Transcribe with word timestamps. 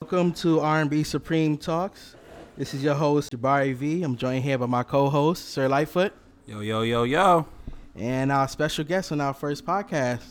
Welcome 0.00 0.32
to 0.34 0.60
R&B 0.60 1.02
Supreme 1.02 1.58
Talks. 1.58 2.14
This 2.56 2.72
is 2.72 2.82
your 2.82 2.94
host 2.94 3.32
Jabari 3.32 3.74
V. 3.74 4.02
I'm 4.02 4.16
joined 4.16 4.42
here 4.44 4.56
by 4.56 4.64
my 4.64 4.82
co-host 4.82 5.50
Sir 5.50 5.68
Lightfoot 5.68 6.14
Yo, 6.46 6.60
yo, 6.60 6.80
yo, 6.80 7.02
yo. 7.02 7.46
and 7.94 8.32
our 8.32 8.48
special 8.48 8.82
guest 8.82 9.12
on 9.12 9.20
our 9.20 9.34
first 9.34 9.66
podcast, 9.66 10.22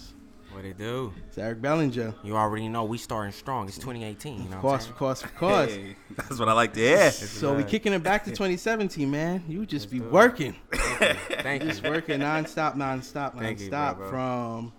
What 0.53 0.65
it 0.65 0.79
do? 0.79 1.13
it's 1.27 1.37
Eric 1.37 1.61
Bellinger. 1.61 2.15
You 2.23 2.35
already 2.35 2.67
know 2.67 2.83
we 2.85 2.97
starting 2.97 3.31
strong. 3.31 3.67
It's 3.67 3.77
2018. 3.77 4.41
You 4.43 4.49
know 4.49 4.55
Of 4.55 4.61
course, 4.61 4.87
of 4.87 4.95
course, 4.95 5.23
of 5.23 5.35
course. 5.35 5.69
Hey, 5.75 5.95
that's 6.17 6.39
what 6.39 6.49
I 6.49 6.53
like 6.53 6.73
to 6.73 6.79
hear. 6.79 7.11
So 7.11 7.53
we 7.53 7.63
kicking 7.65 7.93
it 7.93 8.01
back 8.01 8.23
to 8.23 8.29
2017, 8.31 9.09
man. 9.11 9.43
You 9.47 9.67
just 9.67 9.91
be 9.91 9.99
do 9.99 10.05
it. 10.05 10.11
working, 10.11 10.55
saying? 10.73 11.17
Thank 11.43 11.61
you. 11.63 11.69
just 11.69 11.83
working 11.83 12.21
nonstop, 12.21 12.75
nonstop, 12.75 13.37
Thank 13.37 13.59
you, 13.59 13.69
nonstop 13.69 13.97
bro, 13.97 14.09
bro. 14.09 14.09
from 14.09 14.73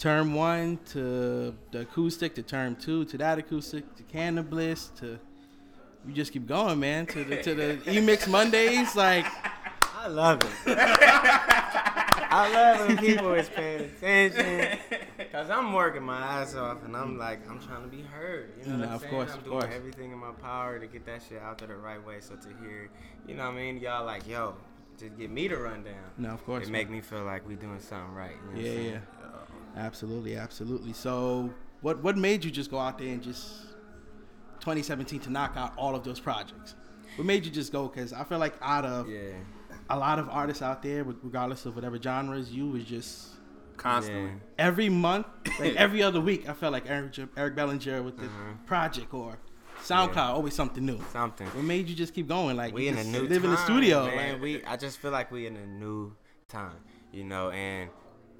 term 0.00 0.34
one 0.34 0.78
to 0.86 1.54
the 1.72 1.80
acoustic 1.82 2.34
to 2.34 2.42
term 2.42 2.74
two 2.74 3.04
to 3.04 3.18
that 3.18 3.38
acoustic 3.38 3.94
to 3.96 4.02
Cannabis 4.04 4.90
to 4.98 5.18
you 6.06 6.14
just 6.14 6.32
keep 6.32 6.46
going, 6.46 6.80
man. 6.80 7.06
To 7.08 7.22
the 7.24 7.42
to 7.42 7.54
the 7.54 7.78
E-Mix 7.96 8.26
Mondays, 8.26 8.96
like 8.96 9.26
I 9.94 10.08
love 10.08 10.38
it. 10.42 10.50
I 12.32 12.50
love 12.52 12.88
when 12.88 12.96
people 12.96 13.34
is 13.34 13.48
paying 13.50 13.82
attention. 13.84 14.78
Cause 15.30 15.50
I'm 15.50 15.72
working 15.72 16.02
my 16.02 16.18
ass 16.18 16.54
off 16.54 16.82
and 16.84 16.96
I'm 16.96 17.18
like, 17.18 17.48
I'm 17.48 17.60
trying 17.60 17.82
to 17.82 17.88
be 17.88 18.02
heard. 18.02 18.52
You 18.62 18.70
know 18.72 18.76
mm, 18.76 18.80
what 18.80 18.88
I'm 18.88 18.94
of 18.94 19.00
saying? 19.02 19.12
course, 19.12 19.30
I'm 19.32 19.38
of 19.38 19.44
doing 19.44 19.60
course. 19.60 19.72
everything 19.74 20.12
in 20.12 20.18
my 20.18 20.32
power 20.32 20.78
to 20.78 20.86
get 20.86 21.04
that 21.06 21.22
shit 21.28 21.40
out 21.42 21.58
there 21.58 21.68
the 21.68 21.76
right 21.76 22.04
way. 22.04 22.20
So 22.20 22.34
to 22.36 22.48
hear, 22.62 22.90
you 23.28 23.34
know 23.34 23.44
what 23.44 23.52
I 23.54 23.56
mean? 23.56 23.78
Y'all 23.78 24.04
like, 24.06 24.26
yo, 24.26 24.54
just 24.98 25.16
get 25.18 25.30
me 25.30 25.48
to 25.48 25.56
run 25.56 25.84
down. 25.84 25.94
no, 26.18 26.30
of 26.30 26.44
course. 26.44 26.66
It 26.66 26.70
make 26.70 26.90
me 26.90 27.00
feel 27.00 27.24
like 27.24 27.46
we 27.46 27.54
doing 27.56 27.80
something 27.80 28.14
right. 28.14 28.36
You 28.56 28.62
know 28.62 28.68
Yeah, 28.68 28.90
yeah. 28.92 28.98
Absolutely, 29.76 30.36
absolutely. 30.36 30.92
So, 30.92 31.52
what 31.80 32.02
what 32.02 32.16
made 32.16 32.44
you 32.44 32.50
just 32.50 32.70
go 32.70 32.78
out 32.78 32.98
there 32.98 33.08
and 33.08 33.22
just 33.22 33.66
2017 34.60 35.20
to 35.20 35.30
knock 35.30 35.54
out 35.56 35.72
all 35.76 35.94
of 35.94 36.04
those 36.04 36.20
projects? 36.20 36.74
What 37.16 37.26
made 37.26 37.44
you 37.44 37.50
just 37.50 37.72
go? 37.72 37.88
Because 37.88 38.12
I 38.12 38.24
feel 38.24 38.38
like 38.38 38.54
out 38.60 38.84
of 38.84 39.08
Yeah. 39.08 39.32
a 39.88 39.98
lot 39.98 40.18
of 40.18 40.28
artists 40.28 40.62
out 40.62 40.82
there, 40.82 41.04
regardless 41.04 41.66
of 41.66 41.74
whatever 41.74 42.00
genres, 42.00 42.52
you 42.52 42.68
was 42.68 42.84
just 42.84 43.28
Constantly. 43.76 44.32
every 44.58 44.88
month, 44.88 45.26
like 45.60 45.74
every 45.76 46.02
other 46.02 46.20
week. 46.20 46.48
I 46.48 46.52
felt 46.52 46.72
like 46.72 46.84
Eric 46.88 47.14
Eric 47.36 47.54
Bellinger 47.56 48.02
with 48.02 48.16
the 48.18 48.26
Mhm. 48.26 48.66
project 48.66 49.12
or 49.14 49.38
SoundCloud, 49.82 50.14
Yeah. 50.14 50.32
always 50.32 50.54
something 50.54 50.84
new. 50.84 51.00
Something. 51.10 51.46
What 51.48 51.64
made 51.64 51.88
you 51.88 51.96
just 51.96 52.12
keep 52.14 52.28
going? 52.28 52.56
Like 52.56 52.74
we 52.74 52.88
in 52.88 52.98
a 52.98 53.04
new 53.04 53.20
live 53.22 53.30
time, 53.30 53.44
in 53.44 53.50
the 53.52 53.56
studio, 53.56 54.06
man. 54.06 54.32
like- 54.34 54.42
we 54.42 54.64
I 54.64 54.76
just 54.76 54.98
feel 54.98 55.10
like 55.10 55.30
we 55.32 55.46
in 55.46 55.56
a 55.56 55.66
new 55.66 56.12
time, 56.48 56.76
you 57.12 57.24
know. 57.24 57.48
And 57.50 57.88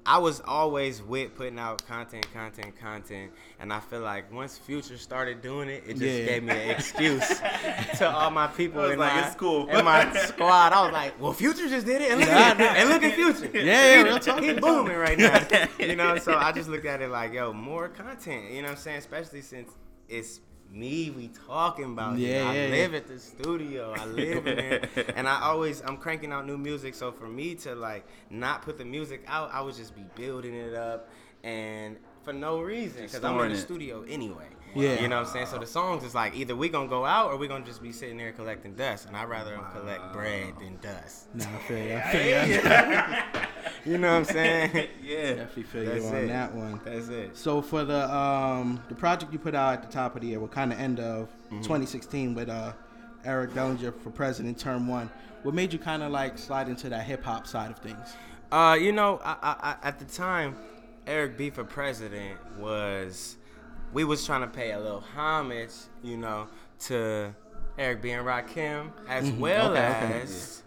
I 0.05 0.17
was 0.17 0.41
always 0.45 1.01
with 1.03 1.35
putting 1.35 1.59
out 1.59 1.85
content, 1.85 2.25
content, 2.33 2.75
content, 2.79 3.31
and 3.59 3.71
I 3.71 3.79
feel 3.79 3.99
like 4.01 4.31
once 4.33 4.57
Future 4.57 4.97
started 4.97 5.41
doing 5.43 5.69
it, 5.69 5.83
it 5.85 5.97
just 5.97 6.01
Yeah. 6.19 6.25
gave 6.25 6.43
me 6.43 6.51
an 6.53 6.69
excuse 6.71 7.27
to 7.99 8.09
all 8.09 8.31
my 8.31 8.47
people 8.47 8.83
in 8.85 8.97
like, 8.97 9.13
my 9.13 9.27
it's 9.27 9.35
cool. 9.35 9.67
in 9.69 9.85
my 9.85 10.11
squad. 10.25 10.73
I 10.73 10.83
was 10.83 10.91
like, 10.91 11.21
well, 11.21 11.33
Future 11.33 11.69
just 11.69 11.85
did 11.85 12.01
it, 12.01 12.11
and 12.11 12.19
look, 12.19 12.29
at, 12.29 12.59
and 12.59 12.89
look 12.89 13.03
at 13.03 13.13
Future. 13.13 13.49
Yeah, 13.53 13.95
yeah, 13.97 14.01
real 14.01 14.17
talk, 14.19 14.41
he 14.41 14.53
booming 14.53 14.97
right 14.97 15.17
now, 15.19 15.45
you 15.79 15.95
know. 15.95 16.17
So 16.17 16.35
I 16.35 16.51
just 16.51 16.67
looked 16.67 16.85
at 16.87 17.01
it 17.01 17.09
like, 17.09 17.33
yo, 17.33 17.53
more 17.53 17.87
content, 17.89 18.51
you 18.51 18.63
know 18.63 18.69
what 18.69 18.77
I'm 18.77 18.81
saying? 18.81 18.97
Especially 18.97 19.41
since 19.41 19.69
it's 20.09 20.39
me 20.71 21.09
we 21.11 21.29
talking 21.47 21.85
about. 21.85 22.15
it. 22.15 22.21
Yeah, 22.21 22.49
I 22.49 22.53
yeah, 22.55 22.65
yeah. 22.65 22.71
live 22.71 22.93
at 22.93 23.07
the 23.07 23.19
studio. 23.19 23.93
I 23.97 24.05
live 24.05 24.47
in 24.47 24.55
there, 24.57 24.89
and 25.15 25.27
I 25.27 25.41
always 25.41 25.81
I'm 25.81 25.97
cranking 25.97 26.31
out 26.31 26.45
new 26.47 26.57
music. 26.57 26.95
So 26.95 27.11
for 27.11 27.27
me 27.27 27.55
to 27.55 27.75
like 27.75 28.07
not 28.29 28.61
put 28.61 28.77
the 28.77 28.85
music 28.85 29.23
out, 29.27 29.49
I 29.53 29.61
would 29.61 29.75
just 29.75 29.95
be 29.95 30.05
building 30.15 30.55
it 30.55 30.73
up, 30.73 31.09
and 31.43 31.97
for 32.23 32.33
no 32.33 32.61
reason 32.61 33.03
because 33.03 33.23
I'm 33.23 33.39
in 33.39 33.49
the 33.49 33.55
it. 33.55 33.61
studio 33.61 34.03
anyway. 34.07 34.47
Yeah. 34.73 35.01
you 35.01 35.09
know 35.09 35.17
what 35.17 35.27
I'm 35.27 35.33
saying. 35.33 35.47
So 35.47 35.57
the 35.57 35.65
songs 35.65 36.03
is 36.05 36.15
like 36.15 36.33
either 36.33 36.55
we 36.55 36.69
gonna 36.69 36.87
go 36.87 37.05
out 37.05 37.29
or 37.31 37.35
we 37.37 37.49
gonna 37.49 37.65
just 37.65 37.83
be 37.83 37.91
sitting 37.91 38.17
there 38.17 38.31
collecting 38.31 38.73
dust, 38.73 39.05
and 39.07 39.17
I'd 39.17 39.25
rather 39.27 39.51
them 39.51 39.65
collect 39.73 40.13
bread 40.13 40.53
than 40.59 40.77
dust. 40.81 41.27
Nah, 41.33 41.43
I 41.43 41.57
feel 41.67 41.77
you. 41.77 41.95
I 41.97 42.11
feel 43.33 43.41
you. 43.41 43.47
You 43.85 43.97
know 43.97 44.11
what 44.11 44.17
I'm 44.19 44.25
saying? 44.25 44.87
Yeah. 45.03 45.33
Definitely 45.33 45.63
feel 45.63 45.85
That's 45.85 46.03
you 46.03 46.09
on 46.09 46.15
it. 46.15 46.27
that 46.27 46.53
one. 46.53 46.79
That's 46.85 47.07
it. 47.09 47.35
So 47.37 47.61
for 47.61 47.83
the 47.83 48.13
um 48.15 48.81
the 48.89 48.95
project 48.95 49.33
you 49.33 49.39
put 49.39 49.55
out 49.55 49.73
at 49.73 49.81
the 49.83 49.91
top 49.91 50.15
of 50.15 50.21
the 50.21 50.27
year, 50.29 50.39
well, 50.39 50.47
kind 50.47 50.71
of 50.71 50.79
end 50.79 50.99
of 50.99 51.27
Mm-hmm. 51.47 51.63
2016 51.63 52.33
with 52.35 52.47
uh 52.49 52.71
Eric 53.25 53.53
Bellinger 53.53 53.91
for 53.91 54.09
president 54.09 54.57
term 54.57 54.87
one. 54.87 55.09
What 55.43 55.53
made 55.55 55.73
you 55.73 55.79
kind 55.79 56.01
of 56.03 56.11
like 56.11 56.37
slide 56.37 56.69
into 56.69 56.87
that 56.89 57.03
hip 57.05 57.23
hop 57.23 57.45
side 57.47 57.71
of 57.71 57.79
things? 57.79 58.15
Uh, 58.51 58.77
you 58.79 58.91
know, 58.91 59.19
I, 59.23 59.31
I, 59.41 59.55
I, 59.83 59.87
at 59.87 59.99
the 59.99 60.05
time, 60.05 60.55
Eric 61.07 61.37
B 61.37 61.49
for 61.49 61.63
president 61.63 62.37
was, 62.59 63.37
we 63.93 64.03
was 64.03 64.25
trying 64.25 64.41
to 64.41 64.47
pay 64.47 64.71
a 64.71 64.79
little 64.79 65.03
homage, 65.15 65.71
you 66.03 66.17
know, 66.17 66.47
to 66.81 67.33
Eric 67.77 68.01
B 68.01 68.11
and 68.11 68.25
Rakim, 68.27 68.91
as 69.09 69.29
well 69.31 69.71
Mm-hmm. 69.71 69.77
Okay, 69.77 70.05
okay. 70.15 70.21
as 70.21 70.63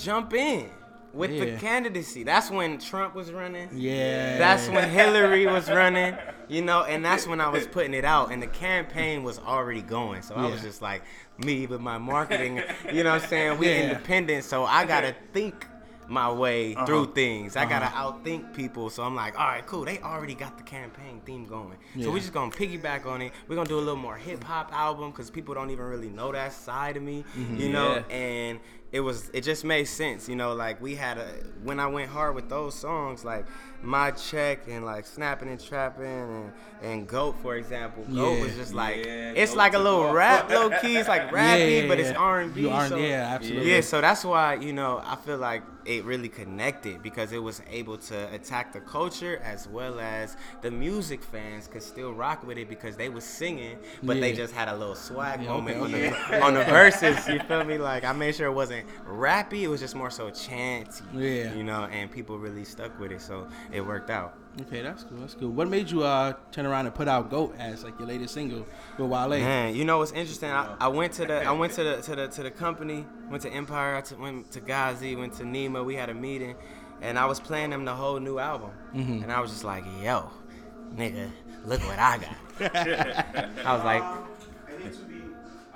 jump 0.00 0.32
in 0.34 0.70
with 1.12 1.30
Yeah. 1.30 1.44
the 1.44 1.52
candidacy. 1.58 2.22
That's 2.22 2.50
when 2.50 2.78
Trump 2.78 3.14
was 3.14 3.32
running. 3.32 3.68
Yeah. 3.72 4.38
That's 4.38 4.68
when 4.68 4.88
Hillary 4.98 5.46
was 5.46 5.68
running, 5.68 6.16
you 6.48 6.62
know, 6.62 6.84
and 6.84 7.04
that's 7.04 7.26
when 7.26 7.40
I 7.40 7.48
was 7.48 7.66
putting 7.66 7.94
it 7.94 8.04
out, 8.04 8.32
and 8.32 8.42
the 8.42 8.46
campaign 8.46 9.22
was 9.22 9.38
already 9.38 9.82
going. 9.82 10.22
So 10.22 10.34
I 10.34 10.46
was 10.48 10.62
just 10.62 10.80
like, 10.82 11.02
me 11.38 11.66
with 11.66 11.80
my 11.80 11.98
marketing, 11.98 12.62
you 12.92 13.02
know 13.04 13.12
what 13.12 13.22
I'm 13.22 13.28
saying? 13.28 13.58
We 13.58 13.68
Yeah. 13.68 13.82
independent, 13.90 14.44
so 14.44 14.64
I 14.64 14.84
gotta 14.84 15.14
think 15.32 15.66
my 16.08 16.30
way 16.30 16.74
Uh-huh. 16.74 16.84
through 16.84 17.12
things. 17.14 17.56
I 17.56 17.64
gotta 17.64 17.86
Uh-huh. 17.86 18.12
outthink 18.12 18.52
people. 18.54 18.90
So 18.90 19.02
I'm 19.02 19.14
like, 19.14 19.38
all 19.38 19.46
right, 19.46 19.64
cool. 19.66 19.84
They 19.84 19.98
already 20.00 20.34
got 20.34 20.58
the 20.58 20.64
campaign 20.64 21.22
theme 21.24 21.46
going. 21.46 21.78
Yeah. 21.94 22.04
So 22.06 22.10
we're 22.12 22.18
just 22.18 22.32
gonna 22.34 22.50
piggyback 22.50 23.06
on 23.06 23.22
it. 23.22 23.32
We're 23.48 23.54
gonna 23.56 23.68
do 23.68 23.78
a 23.78 23.80
little 23.80 23.96
more 23.96 24.16
hip 24.16 24.42
hop 24.44 24.72
album 24.74 25.10
because 25.10 25.30
people 25.30 25.54
don't 25.54 25.70
even 25.70 25.84
really 25.86 26.10
know 26.10 26.30
that 26.32 26.52
side 26.52 26.96
of 26.96 27.02
me, 27.02 27.24
Mm-hmm. 27.36 27.56
you 27.56 27.68
know. 27.70 28.02
Yeah. 28.08 28.14
And 28.16 28.60
it 28.92 29.00
was, 29.00 29.30
it 29.32 29.40
just 29.42 29.64
made 29.64 29.84
sense, 29.86 30.28
you 30.28 30.36
know. 30.36 30.52
Like 30.54 30.80
we 30.82 30.94
had 30.94 31.18
a 31.18 31.26
when 31.64 31.80
I 31.80 31.86
went 31.86 32.10
hard 32.10 32.34
with 32.34 32.48
those 32.48 32.74
songs, 32.74 33.24
like 33.24 33.46
my 33.82 34.12
check 34.12 34.60
and 34.68 34.84
like 34.84 35.06
snapping 35.06 35.48
and 35.48 35.58
trapping 35.62 36.04
and 36.06 36.52
and 36.82 37.08
goat 37.08 37.36
for 37.42 37.56
example. 37.56 38.04
Goat 38.14 38.34
Yeah. 38.36 38.42
was 38.42 38.54
just 38.54 38.74
like 38.74 38.96
Yeah, 39.04 39.32
it's 39.34 39.54
like 39.56 39.74
a 39.74 39.78
little 39.78 40.02
off. 40.04 40.14
rap, 40.14 40.50
low 40.50 40.70
key. 40.80 40.96
It's 40.96 41.08
like 41.08 41.30
rappy, 41.30 41.82
Yeah, 41.82 41.88
but 41.88 41.98
it's. 41.98 42.12
R 42.12 42.40
and 42.40 42.54
B. 42.54 42.62
You 42.62 42.70
R- 42.70 42.88
yeah, 42.98 43.32
absolutely. 43.34 43.70
Yeah, 43.72 43.80
so 43.80 44.00
that's 44.00 44.24
why 44.24 44.54
you 44.56 44.72
know 44.72 45.02
I 45.04 45.16
feel 45.16 45.38
like 45.38 45.62
it 45.84 46.04
really 46.04 46.28
connected 46.28 47.02
because 47.02 47.32
it 47.32 47.42
was 47.42 47.60
able 47.68 47.96
to 47.98 48.32
attack 48.32 48.72
the 48.72 48.80
culture 48.80 49.40
as 49.42 49.66
well 49.66 49.98
as 49.98 50.36
the 50.60 50.70
music 50.70 51.20
fans 51.24 51.66
could 51.66 51.82
still 51.82 52.12
rock 52.12 52.46
with 52.46 52.56
it 52.56 52.68
because 52.68 52.96
they 52.96 53.08
was 53.08 53.24
singing, 53.24 53.76
but 54.02 54.20
they 54.20 54.32
just 54.32 54.54
had 54.54 54.68
a 54.68 54.76
little 54.76 54.94
swag 54.94 55.40
Yeah, 55.42 55.48
moment 55.48 55.78
okay, 55.78 56.06
on 56.08 56.12
okay. 56.14 56.38
the 56.38 56.42
on 56.42 56.54
the 56.54 56.64
verses. 56.66 57.26
You 57.28 57.40
feel 57.40 57.64
me? 57.64 57.78
Like 57.78 58.04
I 58.04 58.12
made 58.12 58.34
sure 58.34 58.46
it 58.46 58.52
wasn't 58.52 58.81
rappy; 59.08 59.62
it 59.62 59.68
was 59.68 59.80
just 59.80 59.94
more 59.94 60.10
so 60.10 60.30
chanty. 60.30 61.04
Yeah. 61.14 61.54
you 61.54 61.62
know, 61.64 61.84
and 61.84 62.10
people 62.10 62.38
really 62.38 62.64
stuck 62.64 62.98
with 63.00 63.12
it, 63.12 63.20
so 63.20 63.46
it 63.72 63.80
worked 63.80 64.10
out. 64.10 64.34
Okay, 64.62 64.82
that's 64.82 65.04
cool. 65.04 65.18
That's 65.18 65.34
cool. 65.34 65.48
What 65.50 65.68
made 65.68 65.90
you 65.90 66.02
uh 66.02 66.34
turn 66.50 66.66
around 66.66 66.86
and 66.86 66.94
put 66.94 67.08
out 67.08 67.30
"Goat" 67.30 67.54
as 67.58 67.84
like 67.84 67.98
your 67.98 68.06
latest 68.08 68.34
single 68.34 68.66
with 68.98 69.08
Wale? 69.08 69.28
Man, 69.30 69.74
you 69.74 69.84
know 69.84 69.98
what's 69.98 70.12
interesting? 70.12 70.50
I, 70.50 70.76
I 70.80 70.88
went 70.88 71.12
to 71.14 71.24
the 71.24 71.42
I 71.44 71.52
went 71.52 71.72
to 71.74 71.84
the 71.84 72.02
to 72.02 72.16
the 72.16 72.28
to 72.28 72.42
the 72.42 72.50
company, 72.50 73.06
went 73.30 73.42
to 73.44 73.50
Empire, 73.50 73.96
I 73.96 74.00
t- 74.02 74.14
went 74.14 74.50
to 74.52 74.60
Ghazi, 74.60 75.16
went 75.16 75.32
to 75.34 75.44
Nima. 75.44 75.84
We 75.84 75.94
had 75.94 76.10
a 76.10 76.14
meeting, 76.14 76.54
and 77.00 77.18
I 77.18 77.24
was 77.24 77.40
playing 77.40 77.70
them 77.70 77.84
the 77.86 77.94
whole 77.94 78.20
new 78.20 78.38
album, 78.38 78.70
Mhm. 78.94 79.22
and 79.22 79.32
I 79.32 79.40
was 79.40 79.50
just 79.50 79.64
like, 79.64 79.84
"Yo, 80.02 80.30
nigga, 80.94 81.30
look 81.64 81.80
what 81.88 81.98
I 81.98 82.18
got." 82.18 82.36
I 83.66 83.74
was 83.74 83.84
like, 83.84 84.02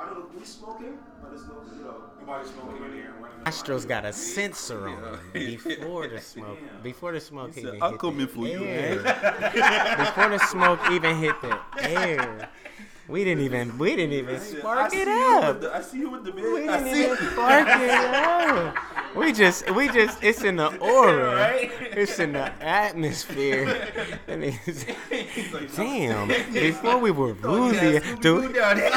I 0.07 0.15
need 0.15 0.15
to 0.15 0.15
be. 0.15 0.15
I 0.15 0.15
don't 0.15 0.19
know. 0.19 0.27
We 0.39 0.45
smoking, 0.45 0.99
but 1.21 1.31
there's 1.31 1.47
no, 1.47 1.55
you 1.77 1.83
know, 1.85 1.95
nobody 2.21 2.49
smoking 2.49 2.85
in 2.87 2.93
here. 2.93 3.13
Astro's 3.45 3.85
got 3.85 4.05
a 4.05 4.13
sensor 4.13 4.89
on 4.89 5.21
before 5.33 6.09
the 6.09 6.21
smoke. 6.21 6.59
Before 6.83 7.13
the 7.13 7.21
smoke 7.21 7.55
He 7.55 7.61
even 7.61 7.73
said, 7.73 7.75
hit 7.75 7.83
"I'm 7.83 7.99
coming 7.99 8.19
the 8.19 8.27
for 8.27 8.47
you, 8.47 8.65
air. 8.65 8.97
before 9.99 10.29
the 10.31 10.39
smoke 10.47 10.81
even 10.91 11.17
hit 11.17 11.41
the 11.43 11.59
air. 11.81 12.49
We 13.09 13.23
didn't 13.23 13.45
even 13.45 13.79
we 13.79 13.95
didn't 13.95 14.15
even 14.15 14.41
spark 14.41 14.93
it 14.93 15.07
up. 15.07 15.61
the- 15.61 15.73
I 15.73 15.81
see 15.81 15.99
you 15.99 16.11
with 16.11 16.25
the 16.25 16.33
We 16.33 16.43
didn't 16.43 16.87
even 16.89 17.17
spark 17.31 17.69
it 17.69 17.91
up. 18.15 18.77
We 19.15 19.33
just, 19.33 19.71
we 19.71 19.89
just, 19.89 20.23
it's 20.25 20.43
in 20.43 20.57
the 20.57 20.77
aura. 20.79 21.37
Right? 21.37 21.71
It's 21.81 22.19
in 22.19 22.33
the 22.33 22.53
atmosphere. 22.63 23.89
And 24.27 24.43
it's, 24.45 24.85
like, 25.55 25.73
damn, 25.77 26.27
before 26.53 26.99
we 26.99 27.13
were 27.13 27.33
boozy, 27.33 28.01
dude. 28.21 28.53
down 28.55 28.77
there. 28.77 28.91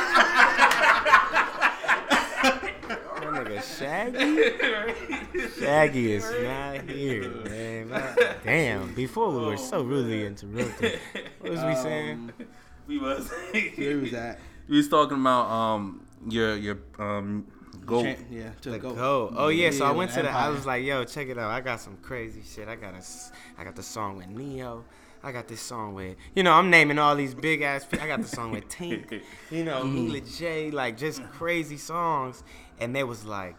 That 2.40 3.46
nigga 3.46 3.62
Shaggy? 3.80 5.50
Shaggy 5.60 6.12
is 6.14 6.24
not 6.44 6.90
here, 6.90 7.30
man. 7.46 7.90
My- 7.90 8.36
Damn, 8.44 8.94
before 8.94 9.30
we 9.32 9.46
were 9.46 9.58
so 9.58 9.82
rudely 9.84 10.26
interrupted. 10.26 11.00
What 11.40 11.52
was 11.52 11.64
we 11.64 11.76
saying? 11.76 12.32
Um, 12.40 12.48
We 12.88 12.98
was. 13.00 13.30
Where 13.78 13.98
was 13.98 14.12
that? 14.12 14.40
We 14.68 14.78
was 14.78 14.90
talking 14.90 15.20
about 15.20 15.50
um 15.50 16.06
your 16.28 16.56
your 16.58 16.80
um 16.98 17.46
goal. 17.86 18.06
Yeah, 18.30 18.50
to 18.62 18.72
The 18.72 18.80
go. 18.80 18.94
go. 18.94 19.34
Oh 19.36 19.48
yeah, 19.50 19.72
so 19.72 19.86
I 19.86 19.92
went 19.92 20.12
to 20.14 20.22
the. 20.24 20.30
I 20.30 20.50
was 20.50 20.66
like, 20.66 20.84
yo, 20.84 21.04
check 21.06 21.28
it 21.28 21.38
out. 21.38 21.52
I 21.52 21.62
got 21.62 21.80
some 21.80 21.98
crazy 22.02 22.42
shit. 22.44 22.68
I 22.68 22.76
got 22.76 22.94
a, 22.94 22.98
s- 22.98 23.32
I 23.58 23.64
got 23.64 23.76
the 23.76 23.84
song 23.84 24.18
with 24.18 24.28
Ne-Yo. 24.28 24.84
I 25.22 25.34
got 25.34 25.50
this 25.50 25.60
song 25.60 25.96
with, 25.96 26.16
you 26.34 26.44
know, 26.44 26.54
I'm 26.54 26.70
naming 26.70 26.98
all 26.98 27.14
these 27.14 27.36
big 27.36 27.62
ass. 27.62 27.86
I 27.92 28.08
got 28.08 28.22
the 28.22 28.28
song 28.30 28.52
with 28.52 28.70
Tink, 28.70 29.22
you 29.52 29.66
know, 29.66 29.84
Mila 29.84 30.22
J, 30.22 30.72
like 30.72 30.96
just 30.96 31.22
crazy 31.32 31.76
songs, 31.76 32.42
and 32.80 32.96
they 32.96 33.04
was 33.04 33.26
like, 33.26 33.58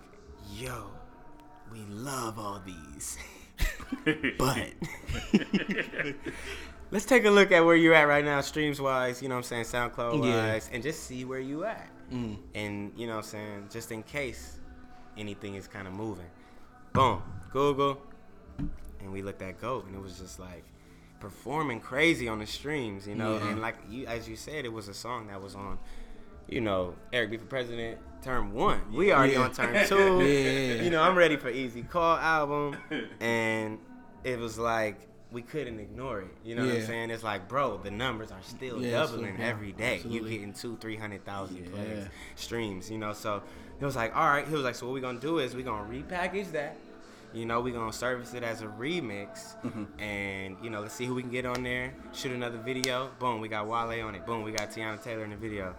"Yo, 0.53 0.91
we 1.73 1.81
love 1.89 2.39
all 2.39 2.61
these, 2.65 3.19
but." 4.39 4.71
Let's 6.93 7.05
take 7.05 7.25
a 7.25 7.31
look 7.31 7.53
at 7.53 7.65
where 7.65 7.77
you're 7.77 7.95
at 7.95 8.09
right 8.09 8.25
now, 8.25 8.41
streams 8.41 8.81
wise, 8.81 9.23
you 9.23 9.29
know 9.29 9.37
what 9.37 9.53
I'm 9.53 9.65
saying, 9.65 9.91
SoundCloud 9.91 10.25
Yeah. 10.25 10.53
wise, 10.55 10.69
and 10.73 10.83
just 10.83 11.05
see 11.05 11.25
where 11.25 11.39
you 11.39 11.65
at. 11.65 11.89
Mm. 12.13 12.37
And, 12.57 12.93
you 12.97 13.07
know 13.07 13.13
what 13.17 13.25
I'm 13.27 13.31
saying, 13.31 13.69
just 13.71 13.93
in 13.93 14.03
case 14.03 14.59
anything 15.17 15.55
is 15.55 15.69
kind 15.69 15.87
of 15.87 15.95
moving. 15.95 16.27
Boom, 16.93 17.23
Google, 17.53 18.03
and 18.59 19.13
we 19.13 19.23
looked 19.23 19.41
at 19.41 19.61
Goat, 19.61 19.87
and 19.87 19.95
it 19.95 20.03
was 20.03 20.19
just 20.19 20.41
like 20.41 20.65
performing 21.21 21.79
crazy 21.79 22.27
on 22.27 22.41
the 22.41 22.47
streams, 22.47 23.07
you 23.07 23.15
know. 23.15 23.37
Yeah. 23.39 23.51
And 23.51 23.61
like 23.61 23.77
you, 23.89 24.07
as 24.07 24.29
you 24.29 24.35
said, 24.35 24.65
it 24.65 24.73
was 24.73 24.89
a 24.89 24.95
song 24.95 25.29
that 25.29 25.41
was 25.41 25.55
on, 25.55 25.79
you 26.51 26.61
know, 26.61 26.95
Eric 27.13 27.31
B 27.31 27.37
for 27.39 27.47
President 27.47 27.99
term 28.23 28.53
one. 28.53 28.81
We 28.93 29.13
already 29.13 29.35
Yeah. 29.35 29.41
on 29.45 29.53
term 29.53 29.75
two. 29.87 29.97
Yeah. 30.27 30.83
You 30.83 30.91
know, 30.91 31.03
I'm 31.03 31.17
ready 31.17 31.37
for 31.37 31.49
Easy 31.49 31.83
Call 31.83 32.17
album, 32.17 32.77
and 33.21 33.79
it 34.25 34.39
was 34.39 34.59
like 34.59 35.07
we 35.33 35.43
couldn't 35.43 35.79
ignore 35.79 36.23
it. 36.23 36.27
You 36.45 36.57
know 36.57 36.67
what 36.67 36.75
I'm 36.75 36.83
saying? 36.87 37.11
It's 37.11 37.23
like, 37.23 37.49
bro, 37.49 37.79
the 37.79 37.91
numbers 37.91 38.33
are 38.33 38.43
still 38.43 38.83
Yeah, 38.83 38.91
doubling 38.91 39.37
yeah, 39.39 39.47
every 39.47 39.71
day. 39.71 39.95
absolutely. 39.97 40.33
You 40.33 40.39
getting 40.39 40.53
two, 40.55 40.77
three 40.81 40.97
hundred 40.97 41.25
thousand 41.25 41.59
Yeah. 41.59 41.71
plays, 41.71 42.05
streams. 42.35 42.91
You 42.91 42.99
know, 42.99 43.13
so 43.13 43.41
he 43.79 43.85
was 43.85 43.95
like, 43.95 44.15
all 44.17 44.29
right. 44.29 44.47
He 44.47 44.53
was 44.53 44.65
like, 44.65 44.75
so 44.75 44.87
what 44.87 44.93
we 44.95 45.01
gonna 45.01 45.21
do 45.21 45.39
is 45.39 45.55
we 45.55 45.63
gonna 45.63 45.89
repackage 45.89 46.51
that. 46.53 46.77
You 47.33 47.47
know, 47.47 47.61
we 47.61 47.71
gonna 47.71 47.93
service 47.93 48.35
it 48.35 48.43
as 48.43 48.63
a 48.63 48.67
remix, 48.67 49.55
Mm-hmm. 49.63 50.01
and 50.01 50.57
you 50.65 50.69
know, 50.69 50.81
let's 50.81 50.95
see 50.95 51.07
who 51.07 51.15
we 51.15 51.23
can 51.23 51.31
get 51.31 51.47
on 51.47 51.63
there. 51.63 51.95
Shoot 52.13 52.33
another 52.33 52.59
video. 52.59 53.11
Boom, 53.21 53.41
we 53.41 53.47
got 53.49 53.69
Wale 53.69 54.05
on 54.05 54.17
it. 54.17 54.27
Boom, 54.27 54.43
we 54.43 54.51
got 54.51 54.71
Teyana 54.73 55.01
Taylor 55.01 55.23
in 55.23 55.31
the 55.31 55.37
video. 55.37 55.77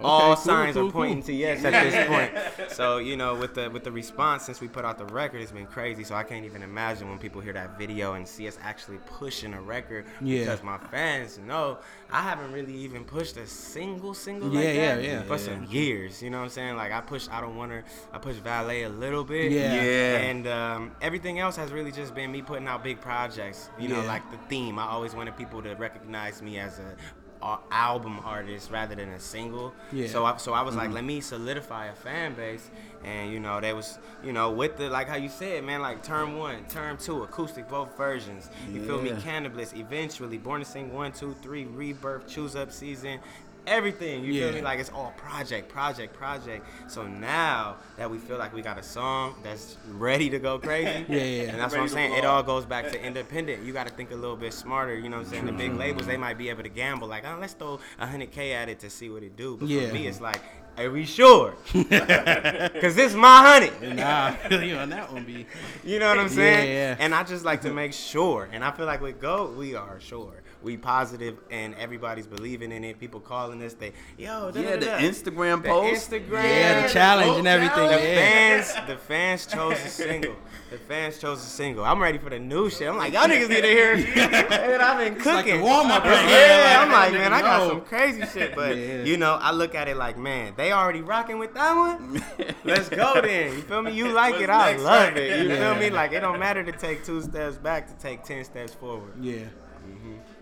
All 0.00 0.34
cool, 0.34 0.36
signs 0.44 0.74
cool, 0.76 0.88
are 0.88 0.90
pointing 0.90 1.18
cool. 1.18 1.26
to 1.26 1.32
yes 1.34 1.64
at 1.64 1.72
this 1.84 2.08
point. 2.08 2.70
So 2.72 2.98
you 2.98 3.16
know, 3.16 3.34
with 3.34 3.54
the 3.54 3.68
with 3.70 3.84
the 3.84 3.92
response 3.92 4.44
since 4.44 4.60
we 4.60 4.68
put 4.68 4.84
out 4.84 4.98
the 4.98 5.04
record, 5.06 5.42
it's 5.42 5.52
been 5.52 5.66
crazy. 5.66 6.02
So 6.04 6.14
I 6.14 6.22
can't 6.22 6.44
even 6.44 6.62
imagine 6.62 7.08
when 7.08 7.18
people 7.18 7.40
hear 7.40 7.52
that 7.52 7.78
video 7.78 8.14
and 8.14 8.26
see 8.26 8.48
us 8.48 8.58
actually 8.62 8.98
pushing 9.06 9.52
a 9.54 9.60
record. 9.60 10.06
Yeah. 10.20 10.40
Because 10.40 10.62
my 10.62 10.78
fans 10.78 11.38
know 11.38 11.78
I 12.10 12.22
haven't 12.22 12.52
really 12.52 12.74
even 12.74 13.04
pushed 13.04 13.36
a 13.36 13.46
single 13.46 14.14
single 14.14 14.50
Yeah, 14.52 14.58
like 14.60 14.74
yeah, 14.74 14.94
that 14.96 15.04
yeah. 15.04 15.22
for 15.24 15.38
some 15.38 15.64
years. 15.64 16.22
You 16.22 16.30
know 16.30 16.38
what 16.38 16.44
I'm 16.44 16.50
saying? 16.50 16.76
Like 16.76 16.92
I 16.92 17.00
pushed 17.00 17.30
I 17.32 17.40
don't 17.40 17.56
want 17.56 17.72
her. 17.72 17.84
I 18.12 18.18
pushed 18.18 18.40
Valet 18.40 18.84
a 18.84 18.88
little 18.88 19.24
bit. 19.24 19.52
Yeah. 19.52 19.74
Yeah. 19.74 20.16
And 20.18 20.46
um, 20.46 20.92
everything 21.02 21.38
else 21.38 21.56
has 21.56 21.70
really 21.72 21.92
just 21.92 22.14
been 22.14 22.32
me 22.32 22.42
putting 22.42 22.66
out 22.66 22.82
big 22.82 23.00
projects. 23.00 23.70
You 23.78 23.88
know, 23.88 24.00
Yeah. 24.00 24.08
like 24.08 24.30
the 24.30 24.38
theme. 24.48 24.78
I 24.78 24.86
always 24.86 25.14
wanted 25.14 25.36
people 25.36 25.62
to 25.62 25.74
recognize 25.74 26.40
me 26.42 26.58
as 26.58 26.78
a, 26.78 26.96
a 27.21 27.21
album 27.70 28.20
artist 28.24 28.70
rather 28.70 28.94
than 28.94 29.10
a 29.10 29.20
single. 29.20 29.72
Yeah. 29.92 30.06
So 30.08 30.24
I, 30.24 30.36
so 30.36 30.52
I 30.52 30.62
was 30.62 30.74
like, 30.74 30.86
mm-hmm. 30.86 30.94
let 30.94 31.04
me 31.04 31.20
solidify 31.20 31.86
a 31.86 31.94
fan 31.94 32.34
base, 32.34 32.70
and 33.04 33.32
you 33.32 33.40
know, 33.40 33.60
they 33.60 33.72
was, 33.72 33.98
you 34.24 34.32
know, 34.32 34.50
with 34.50 34.76
the 34.76 34.88
like 34.88 35.08
how 35.08 35.16
you 35.16 35.28
said, 35.28 35.64
man, 35.64 35.82
like 35.82 36.02
term 36.02 36.38
one, 36.38 36.64
term 36.66 36.96
two, 36.96 37.22
acoustic, 37.22 37.68
both 37.68 37.96
versions. 37.96 38.50
You 38.70 38.84
feel 38.84 39.00
me? 39.00 39.10
Yeah. 39.10 39.20
Cannabis, 39.20 39.72
eventually, 39.74 40.38
Born 40.38 40.60
to 40.60 40.66
Sing 40.66 40.92
one, 40.92 41.12
two, 41.12 41.34
three, 41.42 41.64
Rebirth, 41.64 42.26
Choose 42.28 42.56
Up 42.56 42.72
season. 42.72 43.20
Everything, 43.66 44.24
you 44.24 44.32
Yeah. 44.32 44.46
feel 44.46 44.54
me? 44.56 44.62
Like 44.62 44.80
it's 44.80 44.90
all 44.90 45.12
project, 45.16 45.68
project, 45.68 46.14
project. 46.14 46.66
So 46.88 47.06
now 47.06 47.76
that 47.96 48.10
we 48.10 48.18
feel 48.18 48.36
like 48.36 48.52
we 48.52 48.60
got 48.60 48.78
a 48.78 48.82
song 48.82 49.36
that's 49.42 49.76
ready 49.90 50.28
to 50.30 50.38
go 50.38 50.58
crazy, 50.58 51.04
Yeah, 51.08 51.22
yeah. 51.22 51.42
and 51.50 51.60
that's 51.60 51.72
what 51.72 51.80
I'm 51.80 51.88
saying. 51.88 52.14
It 52.14 52.24
all 52.24 52.42
goes 52.42 52.64
back 52.64 52.90
to 52.90 53.00
independent. 53.00 53.62
You 53.64 53.72
got 53.72 53.86
to 53.86 53.92
think 53.92 54.10
a 54.10 54.16
little 54.16 54.36
bit 54.36 54.52
smarter. 54.52 54.96
You 54.96 55.08
know 55.08 55.18
what 55.18 55.26
I'm 55.26 55.32
saying? 55.32 55.46
The 55.46 55.52
big 55.52 55.70
mm-hmm. 55.70 55.80
labels 55.80 56.06
they 56.06 56.16
might 56.16 56.38
be 56.38 56.48
able 56.48 56.64
to 56.64 56.68
gamble, 56.68 57.06
like, 57.06 57.24
oh, 57.26 57.38
let's 57.40 57.52
throw 57.54 57.78
a 58.00 58.06
hundred 58.06 58.32
k 58.32 58.52
at 58.52 58.68
it 58.68 58.80
to 58.80 58.90
see 58.90 59.08
what 59.10 59.22
it 59.22 59.36
do. 59.36 59.56
But 59.56 59.68
Yeah. 59.68 59.88
for 59.88 59.94
me, 59.94 60.06
it's 60.08 60.20
like, 60.20 60.40
are 60.78 60.90
we 60.90 61.04
sure? 61.04 61.54
Cause 61.72 62.94
this 62.94 63.14
my 63.14 63.42
honey. 63.42 63.94
Nah, 63.94 64.34
you 64.50 64.74
on 64.76 64.88
that 64.88 65.12
one, 65.12 65.24
B. 65.24 65.46
You 65.84 65.98
know 65.98 66.08
what 66.08 66.18
I'm 66.18 66.28
saying? 66.30 66.68
Yeah, 66.68 66.74
yeah. 66.74 66.96
And 66.98 67.14
I 67.14 67.24
just 67.24 67.44
like 67.44 67.60
to 67.62 67.72
make 67.72 67.92
sure. 67.92 68.48
And 68.50 68.64
I 68.64 68.70
feel 68.70 68.86
like 68.86 69.02
with 69.02 69.20
Go, 69.20 69.52
we 69.56 69.74
are 69.74 70.00
sure. 70.00 70.41
We 70.62 70.76
positive 70.76 71.38
and 71.50 71.74
everybody's 71.74 72.26
believing 72.26 72.70
in 72.72 72.84
it. 72.84 73.00
People 73.00 73.18
calling 73.20 73.62
us, 73.62 73.74
they, 73.74 73.92
yo, 74.16 74.50
da, 74.52 74.60
Yeah, 74.60 74.70
da, 74.70 74.76
the 74.76 74.86
da. 74.86 74.98
Instagram 74.98 75.62
The 75.62 75.68
post. 75.68 76.10
Instagram. 76.10 76.42
Yeah, 76.44 76.86
the 76.86 76.92
challenge 76.92 77.38
and 77.38 77.48
everything. 77.48 77.88
The 77.88 77.94
Yeah. 77.94 78.62
fans, 78.62 78.86
the 78.86 78.96
fans 78.96 79.46
chose 79.46 79.72
a 79.84 79.88
single. 79.88 80.36
The 80.70 80.78
fans 80.78 81.18
chose 81.18 81.38
a 81.38 81.46
single. 81.46 81.84
I'm 81.84 82.00
ready 82.00 82.18
for 82.18 82.30
the 82.30 82.38
new 82.38 82.70
shit. 82.70 82.88
I'm 82.88 82.96
like, 82.96 83.12
y'all 83.12 83.24
niggas 83.28 83.48
need 83.48 83.60
to 83.62 83.66
hear. 83.66 83.96
Man, 83.96 84.80
I've 84.80 84.98
been 84.98 85.14
cooking. 85.16 85.32
like 85.34 85.44
the 85.46 85.58
warm-up 85.60 86.04
right 86.04 86.28
Yeah, 86.28 86.80
I'm 86.82 86.92
like, 86.92 87.12
man, 87.12 87.32
I 87.32 87.40
got 87.42 87.68
some 87.68 87.80
crazy 87.82 88.24
shit. 88.26 88.54
But 88.62 88.76
Yeah. 88.76 89.02
you 89.02 89.16
know, 89.16 89.34
I 89.40 89.50
look 89.50 89.74
at 89.74 89.88
it 89.88 89.96
like, 89.96 90.16
man, 90.16 90.54
they 90.56 90.72
already 90.72 91.02
rocking 91.02 91.38
with 91.38 91.54
that 91.54 91.74
one. 91.76 92.22
Let's 92.64 92.88
go 92.88 93.20
then. 93.20 93.56
You 93.56 93.62
feel 93.62 93.82
me? 93.82 93.92
You 93.92 94.12
like 94.12 94.36
it, 94.40 94.48
I 94.48 94.76
love 94.76 94.84
right? 95.14 95.16
it. 95.16 95.42
You 95.44 95.48
Yeah. 95.54 95.72
feel 95.72 95.80
me? 95.82 95.90
Like 95.90 96.12
it 96.12 96.20
don't 96.20 96.38
matter 96.38 96.62
to 96.62 96.72
take 96.72 97.04
two 97.04 97.20
steps 97.20 97.56
back 97.56 97.88
to 97.88 97.94
take 98.02 98.22
ten 98.24 98.44
steps 98.44 98.72
forward. 98.74 99.12
Yeah. 99.20 99.44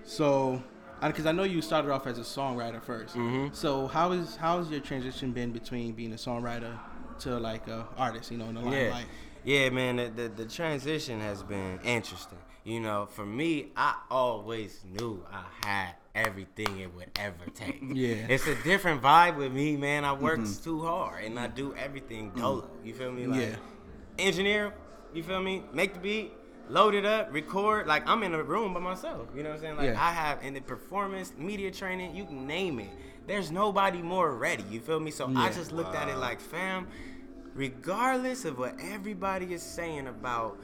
Mm-hmm. 0.01 0.09
So, 0.09 0.63
because 1.03 1.27
I 1.27 1.33
know 1.33 1.45
you 1.45 1.63
started 1.63 1.91
off 1.91 2.07
as 2.07 2.19
a 2.19 2.23
songwriter 2.23 2.83
1st 2.83 3.11
Mhm. 3.15 3.55
So 3.55 3.87
how 3.87 4.13
is 4.13 4.37
how's 4.37 4.71
your 4.71 4.81
transition 4.81 5.33
been 5.33 5.51
between 5.53 5.93
being 5.93 6.13
a 6.13 6.17
songwriter 6.17 6.79
to 7.21 7.39
like 7.39 7.69
a 7.69 7.87
artist? 7.97 8.31
You 8.31 8.39
know, 8.39 8.47
in 8.49 8.55
the 8.57 8.61
Yeah, 8.63 8.67
limelight. 8.71 9.07
yeah, 9.45 9.71
man. 9.71 9.97
The, 9.97 10.09
the 10.15 10.29
the 10.29 10.45
transition 10.47 11.21
has 11.21 11.43
been 11.43 11.79
interesting. 11.85 12.39
You 12.65 12.81
know, 12.81 13.07
for 13.07 13.25
me, 13.25 13.73
I 13.77 13.95
always 14.11 14.85
knew 14.85 15.25
I 15.33 15.45
had 15.67 15.95
everything 16.15 16.81
it 16.81 16.95
would 16.95 17.11
ever 17.17 17.47
take. 17.55 17.81
Yeah. 17.95 18.27
it's 18.29 18.47
a 18.47 18.55
different 18.63 19.01
vibe 19.01 19.37
with 19.37 19.53
me, 19.53 19.77
man. 19.79 20.05
I 20.05 20.13
work 20.13 20.41
too 20.63 20.83
hard 20.83 21.25
and 21.25 21.39
I 21.39 21.47
do 21.47 21.75
everything 21.77 22.33
dolo. 22.37 22.69
You 22.85 22.93
feel 22.93 23.13
me? 23.13 23.27
Like 23.27 23.41
Yeah. 23.41 23.57
engineer. 24.19 24.75
You 25.15 25.23
feel 25.23 25.41
me? 25.43 25.65
Make 25.73 25.95
the 25.95 26.01
beat. 26.01 26.33
Load 26.71 26.95
it 26.95 27.05
up, 27.05 27.33
record. 27.33 27.89
Like 27.89 28.09
I'm 28.09 28.23
in 28.23 28.33
a 28.33 28.43
room 28.43 28.73
by 28.75 28.81
myself. 28.81 29.29
You 29.35 29.43
know 29.43 29.51
what 29.51 29.57
I'm 29.57 29.61
saying? 29.61 29.77
Like 29.77 29.87
Yeah. 29.87 30.01
I 30.01 30.13
have 30.13 30.43
in 30.45 30.55
the 30.55 30.61
performance, 30.61 31.33
media 31.37 31.71
training, 31.73 32.15
you 32.15 32.25
can 32.25 32.47
name 32.47 32.79
it. 32.79 32.91
There's 33.27 33.51
nobody 33.51 34.01
more 34.03 34.35
ready. 34.37 34.65
You 34.71 34.81
feel 34.81 35.01
me? 35.01 35.11
So 35.11 35.33
I 35.37 35.51
just 35.51 35.73
looked 35.73 35.95
at 35.95 36.09
it 36.09 36.17
like, 36.17 36.41
fam, 36.41 36.87
regardless 37.55 38.45
of 38.45 38.59
what 38.59 38.77
everybody 38.81 39.53
is 39.53 39.63
saying 39.63 40.07
about 40.07 40.59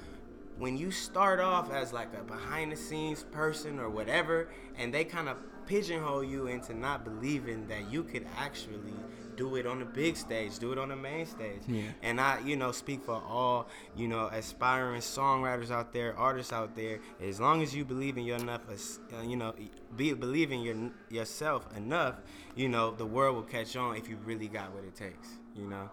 when 0.59 0.77
you 0.77 0.91
start 0.91 1.41
off 1.41 1.73
as 1.73 1.93
like 1.93 2.09
a 2.15 2.23
behind 2.23 2.73
the 2.73 2.77
scenes 2.77 3.25
person 3.25 3.79
or 3.79 3.91
whatever, 3.91 4.49
and 4.79 4.95
they 4.95 5.05
kind 5.05 5.29
of 5.29 5.37
pigeonhole 5.67 6.23
you 6.23 6.47
into 6.47 6.73
not 6.73 7.05
believing 7.05 7.67
that 7.67 7.91
you 7.91 8.05
could 8.05 8.27
actually 8.39 8.95
do 9.37 9.57
it 9.57 9.67
on 9.67 9.79
the 9.79 9.85
big 9.85 10.17
stage, 10.17 10.59
do 10.59 10.73
it 10.73 10.79
on 10.79 10.89
the 10.89 10.97
main 10.97 11.27
stage. 11.27 11.63
Yeah. 11.67 11.83
And 12.03 12.21
I, 12.21 12.41
you 12.41 12.57
know, 12.57 12.73
speak 12.73 13.05
for 13.05 13.15
all, 13.15 13.69
you 13.97 14.09
know, 14.09 14.27
aspiring 14.27 15.01
songwriters 15.01 15.71
out 15.71 15.93
there, 15.93 16.17
artists 16.17 16.53
out 16.53 16.75
there. 16.75 17.01
As 17.21 17.41
long 17.41 17.63
as 17.63 17.75
you 17.75 17.85
believe 17.85 18.17
in 18.17 18.25
your 18.25 18.39
enough, 18.39 18.63
uh, 18.69 19.23
you 19.23 19.37
know, 19.37 19.55
be 19.97 20.13
believe 20.13 20.53
in 20.53 20.61
your 20.61 20.91
yourself 21.11 21.67
enough, 21.77 22.17
you 22.55 22.69
know, 22.69 22.93
the 22.93 23.07
world 23.07 23.37
will 23.37 23.43
catch 23.43 23.77
on 23.77 23.97
if 23.97 24.09
you 24.09 24.17
really 24.25 24.49
got 24.49 24.75
what 24.75 24.85
it 24.85 24.95
takes. 24.95 25.29
You 25.55 25.69
know. 25.69 25.91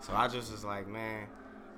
So 0.00 0.12
I 0.12 0.28
just 0.28 0.52
was 0.52 0.64
like, 0.64 0.86
man, 0.86 1.28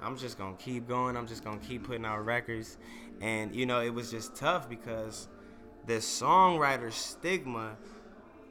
I'm 0.02 0.16
just 0.16 0.38
gonna 0.38 0.56
keep 0.56 0.88
going. 0.88 1.16
I'm 1.16 1.26
just 1.26 1.44
gonna 1.44 1.58
keep 1.58 1.84
putting 1.84 2.04
out 2.04 2.24
records, 2.24 2.76
and 3.20 3.54
you 3.54 3.66
know, 3.66 3.80
it 3.80 3.90
was 3.90 4.10
just 4.10 4.34
tough 4.36 4.68
because 4.68 5.28
the 5.86 5.94
songwriter 5.94 6.92
stigma 6.92 7.76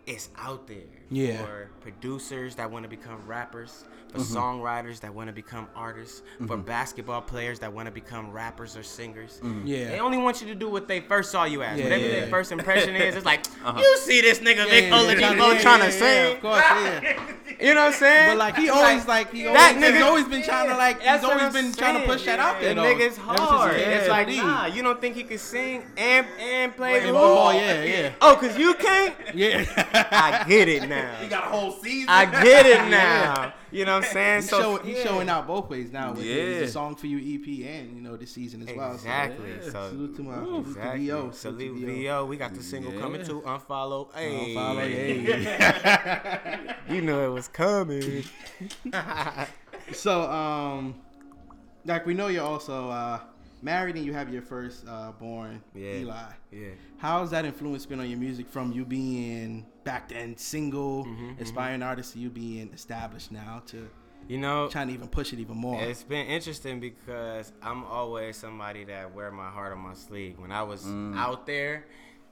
is 0.06 0.30
out 0.38 0.68
there 0.68 0.78
Yeah. 1.10 1.38
for 1.38 1.70
producers 1.82 2.56
that 2.56 2.70
want 2.70 2.84
to 2.84 2.90
become 2.90 3.26
rappers, 3.26 3.86
for 4.12 4.20
mm-hmm. 4.20 4.38
songwriters 4.38 5.00
that 5.02 5.14
want 5.14 5.28
to 5.28 5.34
become 5.34 5.68
artists, 5.76 6.22
for 6.40 6.58
mm-hmm. 6.58 6.62
basketball 6.62 7.22
players 7.22 7.60
that 7.60 7.74
want 7.74 7.88
to 7.88 7.92
become 7.92 8.32
rappers 8.32 8.78
or 8.78 8.84
singers. 8.84 9.40
Mm-hmm. 9.44 9.68
Yeah. 9.68 9.90
They 9.90 10.00
only 10.00 10.18
want 10.18 10.42
you 10.42 10.48
to 10.48 10.56
do 10.56 10.70
what 10.70 10.88
they 10.88 11.00
first 11.00 11.32
saw 11.32 11.46
you 11.46 11.64
as. 11.64 11.78
Yeah, 11.78 11.86
Whatever 11.86 12.04
yeah. 12.06 12.20
their 12.20 12.28
first 12.28 12.52
impression 12.52 12.96
is, 12.96 13.16
it's 13.16 13.26
like, 13.26 13.46
uh-huh. 13.66 13.80
you 13.80 13.98
see 14.00 14.22
this 14.22 14.40
nigga 14.40 14.70
Vic 14.70 14.86
Yeah, 14.86 15.00
Oladipo 15.00 15.60
trying 15.62 15.82
to 15.82 15.92
sing. 15.92 16.36
Of 16.36 16.42
course, 16.42 16.64
yeah. 16.70 17.32
You 17.60 17.74
know 17.74 17.86
what 17.86 17.94
I'm 17.94 17.94
saying? 17.94 18.30
But 18.32 18.38
like 18.38 18.58
he 18.58 18.70
always 18.70 19.08
like 19.08 19.32
he 19.32 19.48
always, 19.48 19.62
that 19.62 19.76
he's 19.76 19.84
nigga- 19.84 20.06
always 20.06 20.28
been 20.28 20.44
trying 20.44 20.68
to 20.70 20.76
like 20.76 21.02
he's 21.02 21.24
always 21.24 21.54
been 21.54 21.72
trying 21.74 22.02
to 22.02 22.06
push 22.06 22.26
that 22.26 22.40
out 22.40 22.60
there. 22.60 22.74
The 22.74 22.82
nigga's 22.82 23.18
hard. 23.18 23.80
yeah, 23.80 23.88
it's 23.88 24.10
like, 24.10 24.28
nah, 24.28 24.66
you 24.66 24.84
don't 24.84 25.00
think 25.00 25.16
he 25.16 25.24
can 25.24 25.38
sing 25.38 25.84
and 25.96 26.28
and 26.40 26.76
play 26.76 27.00
ball? 27.12 27.36
ball, 27.36 27.54
yeah, 27.54 27.84
yeah. 27.84 28.12
Oh, 28.22 28.36
cause 28.36 28.58
you 28.58 28.74
can't. 28.76 29.16
Yeah. 29.36 29.66
I 30.12 30.44
get 30.48 30.68
it 30.68 30.88
now. 30.90 31.16
He 31.22 31.28
got 31.28 31.46
a 31.46 31.48
whole 31.48 31.72
season. 31.72 32.10
I 32.10 32.26
get 32.44 32.66
it 32.66 32.90
now. 32.90 33.54
You 33.72 33.86
know 33.86 33.96
what 33.96 34.06
I'm 34.06 34.12
saying? 34.14 34.42
He's, 34.42 34.50
So 34.50 34.62
show, 34.62 34.78
he's 34.84 34.98
yeah. 34.98 35.04
showing 35.04 35.28
out 35.30 35.48
both 35.48 35.70
ways 35.70 35.92
now 35.92 36.12
with 36.14 36.24
Yeah. 36.26 36.36
his, 36.36 36.58
his 36.64 36.74
song 36.74 36.96
for 36.96 37.08
you 37.08 37.18
EP 37.18 37.48
and 37.68 37.96
you 37.96 38.02
know 38.02 38.16
this 38.16 38.32
season 38.32 38.68
as 38.68 38.76
well. 38.76 38.92
So, 38.92 38.96
Exactly. 38.96 39.50
yeah. 39.52 39.64
So 39.72 39.90
salute 39.90 40.16
to 40.18 40.22
my 40.24 40.34
Ooh, 40.40 40.46
salute 40.46 40.68
exactly. 40.68 41.08
to 41.08 41.14
VO. 41.16 41.32
Salute 41.32 41.80
to 41.82 41.86
VO. 42.04 42.26
We 42.26 42.38
got 42.38 42.54
the 42.56 42.64
single 42.64 42.94
coming 42.94 43.22
Yeah. 43.22 43.28
too. 43.28 43.42
Unfollow. 43.42 44.14
Hey. 44.16 44.54
Follow, 44.54 44.80
hey. 44.80 46.76
You 46.90 47.02
know 47.02 47.26
it 47.26 47.34
was 47.34 47.48
coming. 47.48 48.24
So 49.94 50.22
um, 50.32 50.96
like 51.86 52.06
we 52.06 52.14
know 52.14 52.28
you're 52.28 52.44
also 52.46 52.90
uh 52.90 53.20
married 53.62 53.96
and 53.96 54.06
you 54.06 54.14
have 54.14 54.32
your 54.32 54.42
first 54.42 54.86
uh, 54.88 55.12
born, 55.14 55.62
Yeah. 55.74 55.96
Eli. 55.98 56.14
Yeah. 56.52 56.68
How's 56.98 57.32
that 57.32 57.46
influence 57.46 57.86
been 57.86 58.00
on 58.00 58.10
your 58.10 58.20
music 58.20 58.48
from 58.50 58.72
you 58.72 58.86
being 58.86 59.66
back 59.84 60.10
then 60.10 60.38
single, 60.38 61.06
Mm-hmm, 61.06 61.42
aspiring 61.42 61.84
artist 61.84 62.14
to 62.14 62.20
you 62.20 62.30
being 62.30 62.72
established 62.74 63.32
now 63.32 63.62
to 63.68 63.90
You 64.28 64.38
know, 64.40 64.68
trying 64.70 64.88
to 64.88 64.94
even 64.94 65.08
push 65.08 65.34
it 65.34 65.40
even 65.40 65.58
more? 65.58 65.82
It's 65.82 66.04
been 66.04 66.26
interesting 66.28 66.80
because 66.80 67.52
I'm 67.62 67.84
always 67.86 68.38
somebody 68.38 68.84
that 68.86 69.14
wear 69.14 69.32
my 69.32 69.50
heart 69.50 69.72
on 69.72 69.80
my 69.80 69.94
sleeve. 69.94 70.40
When 70.40 70.52
I 70.52 70.64
was 70.64 70.84
Mm. 70.84 71.16
out 71.16 71.46
there, 71.46 71.86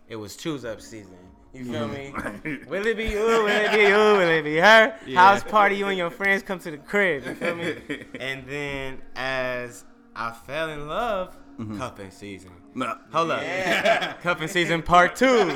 it 0.07 0.15
was 0.15 0.35
choose 0.35 0.65
up 0.65 0.81
season. 0.81 1.17
You 1.53 1.65
feel 1.65 1.87
me? 1.87 2.11
Mm. 2.15 2.65
will 2.67 2.85
it 2.87 2.97
be 2.97 3.05
you? 3.09 3.19
Will 3.19 3.47
it 3.47 3.71
be 3.71 3.81
you? 3.83 3.95
Will 3.95 4.29
it 4.39 4.43
be 4.43 4.55
her? 4.57 4.95
Yeah. 5.05 5.19
House 5.19 5.43
party, 5.43 5.75
you 5.75 5.85
and 5.85 5.97
your 5.97 6.09
friends 6.09 6.41
come 6.41 6.57
to 6.59 6.71
the 6.71 6.77
crib. 6.79 7.25
You 7.27 7.35
feel 7.35 7.55
me? 7.55 7.75
and 8.19 8.47
then 8.47 9.01
as 9.15 9.85
I 10.15 10.31
fell 10.31 10.69
in 10.69 10.87
love, 10.87 11.37
Mm-hmm. 11.59 11.77
cuffing 11.77 12.09
season. 12.09 12.49
Nah. 12.73 12.95
Hold 13.11 13.29
up. 13.29 14.21
Cuffing 14.23 14.47
season 14.47 14.81
part 14.81 15.15
two. 15.15 15.51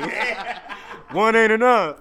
One 1.10 1.34
ain't 1.34 1.50
enough. 1.50 1.96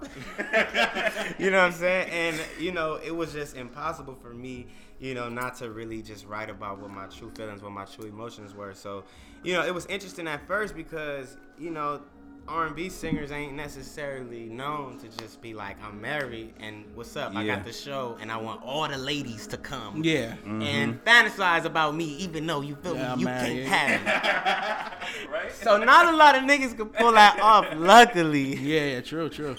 you 1.39 1.49
know 1.49 1.57
what 1.57 1.65
I'm 1.65 1.71
saying? 1.71 2.09
And, 2.11 2.39
you 2.59 2.71
know, 2.71 2.99
it 3.03 3.09
was 3.15 3.33
just 3.33 3.55
impossible 3.55 4.13
for 4.13 4.33
me, 4.35 4.67
you 4.99 5.15
know, 5.15 5.29
not 5.29 5.55
to 5.57 5.71
really 5.71 6.03
just 6.03 6.27
write 6.27 6.51
about 6.51 6.79
what 6.79 6.91
my 6.91 7.07
true 7.07 7.31
feelings, 7.35 7.63
what 7.63 7.71
my 7.71 7.85
true 7.85 8.05
emotions 8.05 8.53
were. 8.53 8.73
So, 8.75 9.03
you 9.43 9.53
know, 9.53 9.65
it 9.65 9.73
was 9.73 9.87
interesting 9.87 10.27
at 10.27 10.45
first 10.45 10.75
because, 10.75 11.37
you 11.57 11.71
know, 11.71 12.01
R&B 12.48 12.89
singers 12.89 13.32
ain't 13.32 13.54
necessarily 13.54 14.46
known 14.46 14.98
to 15.00 15.10
just 15.18 15.42
be 15.42 15.54
like, 15.54 15.75
I'm 15.84 16.00
married 16.00 16.54
and 16.60 16.86
what's 16.96 17.16
up? 17.18 17.36
I 17.36 17.46
got 17.46 17.66
the 17.66 17.74
show 17.74 18.18
and 18.22 18.32
I 18.32 18.38
want 18.38 18.63
all 18.63 18.88
the 18.88 18.98
ladies 18.98 19.48
to 19.48 19.58
come 19.58 20.04
yeah. 20.04 20.36
and 20.46 20.96
mm-hmm. 20.96 21.08
fantasize 21.08 21.66
about 21.66 21.96
me, 21.96 22.06
even 22.18 22.48
though 22.48 22.62
you 22.62 22.75
feel 22.75 22.96
Yeah, 22.96 23.16
me, 23.16 23.20
you 23.20 23.25
man, 23.25 23.46
can't 23.46 23.60
yeah. 23.60 23.70
have 23.75 24.92
me. 24.92 25.38
So 25.62 25.77
not 25.77 26.13
a 26.13 26.16
lot 26.16 26.36
of 26.36 26.44
niggas 26.44 26.75
can 26.75 26.88
pull 26.88 27.13
that 27.13 27.39
off. 27.39 27.68
Luckily, 27.75 28.56
Yeah, 28.56 28.94
yeah, 28.94 29.01
true, 29.01 29.30
true. 29.30 29.56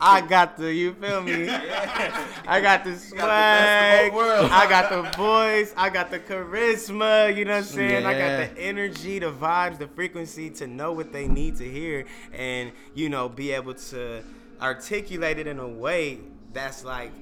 I 0.00 0.20
got 0.20 0.56
the 0.56 0.72
you 0.72 0.94
feel 0.94 1.22
me. 1.22 1.48
I 2.46 2.60
got 2.60 2.84
the 2.84 2.96
swag. 2.96 3.18
best 3.18 4.06
of 4.06 4.12
both. 4.12 4.50
I 4.50 4.68
got 4.68 4.90
the 4.90 5.16
voice. 5.16 5.74
I 5.76 5.90
got 5.90 6.10
the 6.10 6.18
charisma. 6.18 7.34
You 7.34 7.44
know 7.44 7.52
what 7.52 7.58
I'm 7.58 7.64
saying? 7.64 8.06
I 8.06 8.12
got 8.12 8.54
the 8.54 8.60
energy, 8.60 9.18
the 9.18 9.32
vibes, 9.32 9.78
the 9.78 9.88
frequency 9.88 10.50
to 10.50 10.66
know 10.66 10.92
what 10.92 11.12
they 11.12 11.28
need 11.28 11.56
to 11.56 11.70
hear, 11.70 12.06
and 12.32 12.72
you 12.94 13.08
know 13.08 13.28
be 13.28 13.52
able 13.52 13.74
to 13.74 14.22
articulate 14.60 15.38
it 15.38 15.46
in 15.46 15.58
a 15.58 15.68
way 15.68 16.20
that's 16.52 16.84
like 16.84 17.12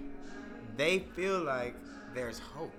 they 0.77 1.01
feel 1.01 1.43
like 1.43 1.75
there's 2.15 2.39
hope. 2.39 2.73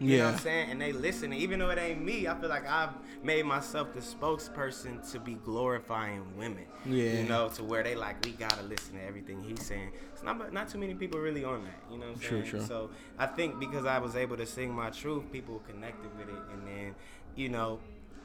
You 0.00 0.16
know 0.18 0.24
what 0.24 0.30
Yeah. 0.30 0.32
I'm 0.32 0.38
saying? 0.38 0.70
And 0.70 0.80
they 0.80 0.92
listen. 0.92 1.32
Even 1.34 1.58
though 1.58 1.68
it 1.70 1.78
ain't 1.78 2.02
me, 2.02 2.26
I 2.26 2.34
feel 2.40 2.48
like 2.48 2.66
I've 2.66 2.94
made 3.22 3.44
myself 3.44 3.92
the 3.92 4.00
spokesperson 4.00 5.08
to 5.12 5.20
be 5.20 5.34
glorifying 5.34 6.24
women. 6.36 6.64
Yeah. 6.86 7.20
You 7.20 7.28
know, 7.28 7.48
to 7.50 7.62
where 7.64 7.82
they 7.82 7.94
like, 7.94 8.24
we 8.24 8.32
gotta 8.32 8.62
listen 8.62 8.94
to 8.94 9.02
everything 9.04 9.42
he's 9.42 9.64
saying. 9.64 9.92
It's 10.14 10.22
not 10.22 10.52
not 10.52 10.68
too 10.68 10.78
many 10.78 10.94
people 10.94 11.20
really 11.20 11.44
on 11.44 11.64
that. 11.64 11.82
You 11.92 11.98
know 11.98 12.06
what 12.06 12.14
I'm 12.14 12.20
True, 12.20 12.38
saying? 12.40 12.50
true. 12.50 12.62
So 12.62 12.90
I 13.18 13.26
think 13.26 13.60
because 13.60 13.84
I 13.84 13.98
was 13.98 14.16
able 14.16 14.36
to 14.38 14.46
sing 14.46 14.72
my 14.72 14.90
truth, 14.90 15.30
people 15.30 15.60
connected 15.68 16.10
with 16.18 16.28
it. 16.28 16.42
And 16.52 16.66
then, 16.66 16.94
you 17.36 17.50
know, 17.50 17.78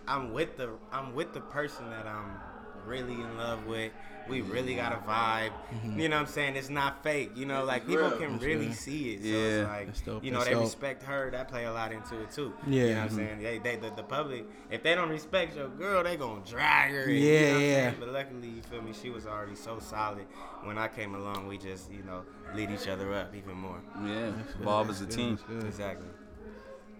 I'm 0.07 0.31
with 0.33 0.55
the 0.57 0.69
I'm 0.93 1.13
with 1.13 1.33
the 1.33 1.41
person 1.41 1.89
that 1.89 2.07
I'm 2.07 2.39
really 2.85 3.13
in 3.13 3.37
love 3.37 3.65
with. 3.65 3.91
We 4.27 4.41
really 4.41 4.73
got 4.73 4.91
a 4.91 4.95
vibe. 5.07 5.51
Mm-hmm. 5.71 5.99
You 5.99 6.09
know 6.09 6.15
what 6.15 6.21
I'm 6.23 6.33
saying? 6.33 6.55
It's 6.55 6.71
not 6.71 7.03
fake. 7.03 7.33
You 7.35 7.45
know, 7.45 7.63
like 7.63 7.85
people 7.85 8.09
can 8.09 8.31
That's 8.31 8.43
really 8.43 8.65
real. 8.65 8.73
see 8.73 9.13
it. 9.13 9.21
So 9.21 9.27
Yeah. 9.27 9.37
it's 9.37 9.67
like 9.69 9.85
That's 9.85 10.01
dope. 10.01 10.23
you 10.23 10.31
know, 10.31 10.37
That's 10.39 10.47
they 10.49 10.53
dope. 10.55 10.63
respect 10.63 11.03
her. 11.03 11.29
That 11.29 11.47
play 11.47 11.65
a 11.65 11.71
lot 11.71 11.91
into 11.91 12.19
it 12.19 12.31
too. 12.31 12.51
Yeah. 12.65 12.83
You 12.85 12.89
know 12.95 13.01
what 13.01 13.11
I'm 13.11 13.15
saying? 13.17 13.43
They, 13.43 13.57
they 13.59 13.75
the, 13.75 13.91
the 13.95 14.01
public, 14.01 14.45
if 14.71 14.81
they 14.81 14.95
don't 14.95 15.09
respect 15.09 15.55
your 15.55 15.67
girl, 15.69 16.03
they 16.03 16.17
gonna 16.17 16.41
drag 16.43 16.91
her. 16.91 17.03
and, 17.03 17.11
you 17.11 17.17
Yeah, 17.19 17.53
know 17.53 17.59
yeah. 17.59 17.91
But 17.99 18.09
luckily, 18.09 18.47
you 18.49 18.61
feel 18.63 18.81
me? 18.81 18.93
She 18.99 19.11
was 19.11 19.27
already 19.27 19.53
so 19.55 19.77
solid. 19.77 20.25
When 20.63 20.79
I 20.79 20.87
came 20.87 21.13
along, 21.13 21.47
we 21.47 21.59
just, 21.59 21.91
you 21.91 22.01
know, 22.01 22.23
lead 22.55 22.71
each 22.71 22.87
other 22.87 23.13
up 23.13 23.35
even 23.35 23.53
more. 23.55 23.79
Yeah. 24.03 24.31
Evolve 24.59 24.89
is 24.89 25.01
a 25.01 25.05
team. 25.05 25.35
good, 25.35 25.37
that's 25.37 25.43
good. 25.61 25.65
Exactly. 25.67 26.07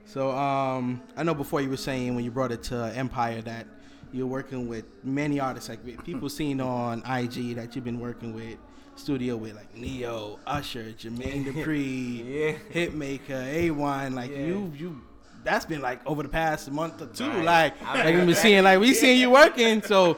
So 0.06 0.30
um, 0.30 1.01
I 1.18 1.24
know 1.24 1.34
before 1.34 1.62
you 1.62 1.70
were 1.72 1.77
saying 1.77 2.13
when 2.13 2.24
you 2.24 2.30
brought 2.30 2.51
it 2.51 2.62
to 2.63 2.94
Empire 2.96 3.42
that 3.42 3.65
you're 4.14 4.28
working 4.28 4.68
with 4.68 4.86
many 5.04 5.40
artists, 5.40 5.70
like 5.70 6.04
people 6.04 6.30
seen 6.42 6.62
on 6.62 7.00
IG 7.00 7.56
that 7.56 7.76
you've 7.76 7.84
been 7.86 8.00
working 8.00 8.34
with, 8.34 8.58
studio 8.96 9.36
with 9.36 9.56
like 9.56 9.76
Ne-Yo, 9.76 10.40
Usher, 10.48 10.94
Jermaine 10.98 11.46
Dupri, 11.54 12.24
Yeah. 12.26 12.58
Hitmaker, 12.74 13.44
A1, 13.70 14.14
like 14.14 14.32
Yeah. 14.32 14.38
you 14.38 14.74
you. 14.76 15.02
That's 15.44 15.66
been 15.66 15.82
like 15.82 16.00
over 16.08 16.24
the 16.24 16.30
past 16.30 16.72
month 16.72 17.02
or 17.02 17.08
two. 17.08 17.28
Right. 17.30 17.44
Like, 17.44 17.74
I've 17.84 17.96
like 17.98 18.06
been 18.06 18.18
we've 18.18 18.26
been 18.28 18.36
seeing, 18.36 18.64
like 18.64 18.80
we 18.80 18.94
seen 18.96 19.20
you 19.20 19.30
working, 19.30 19.82
so 19.84 20.18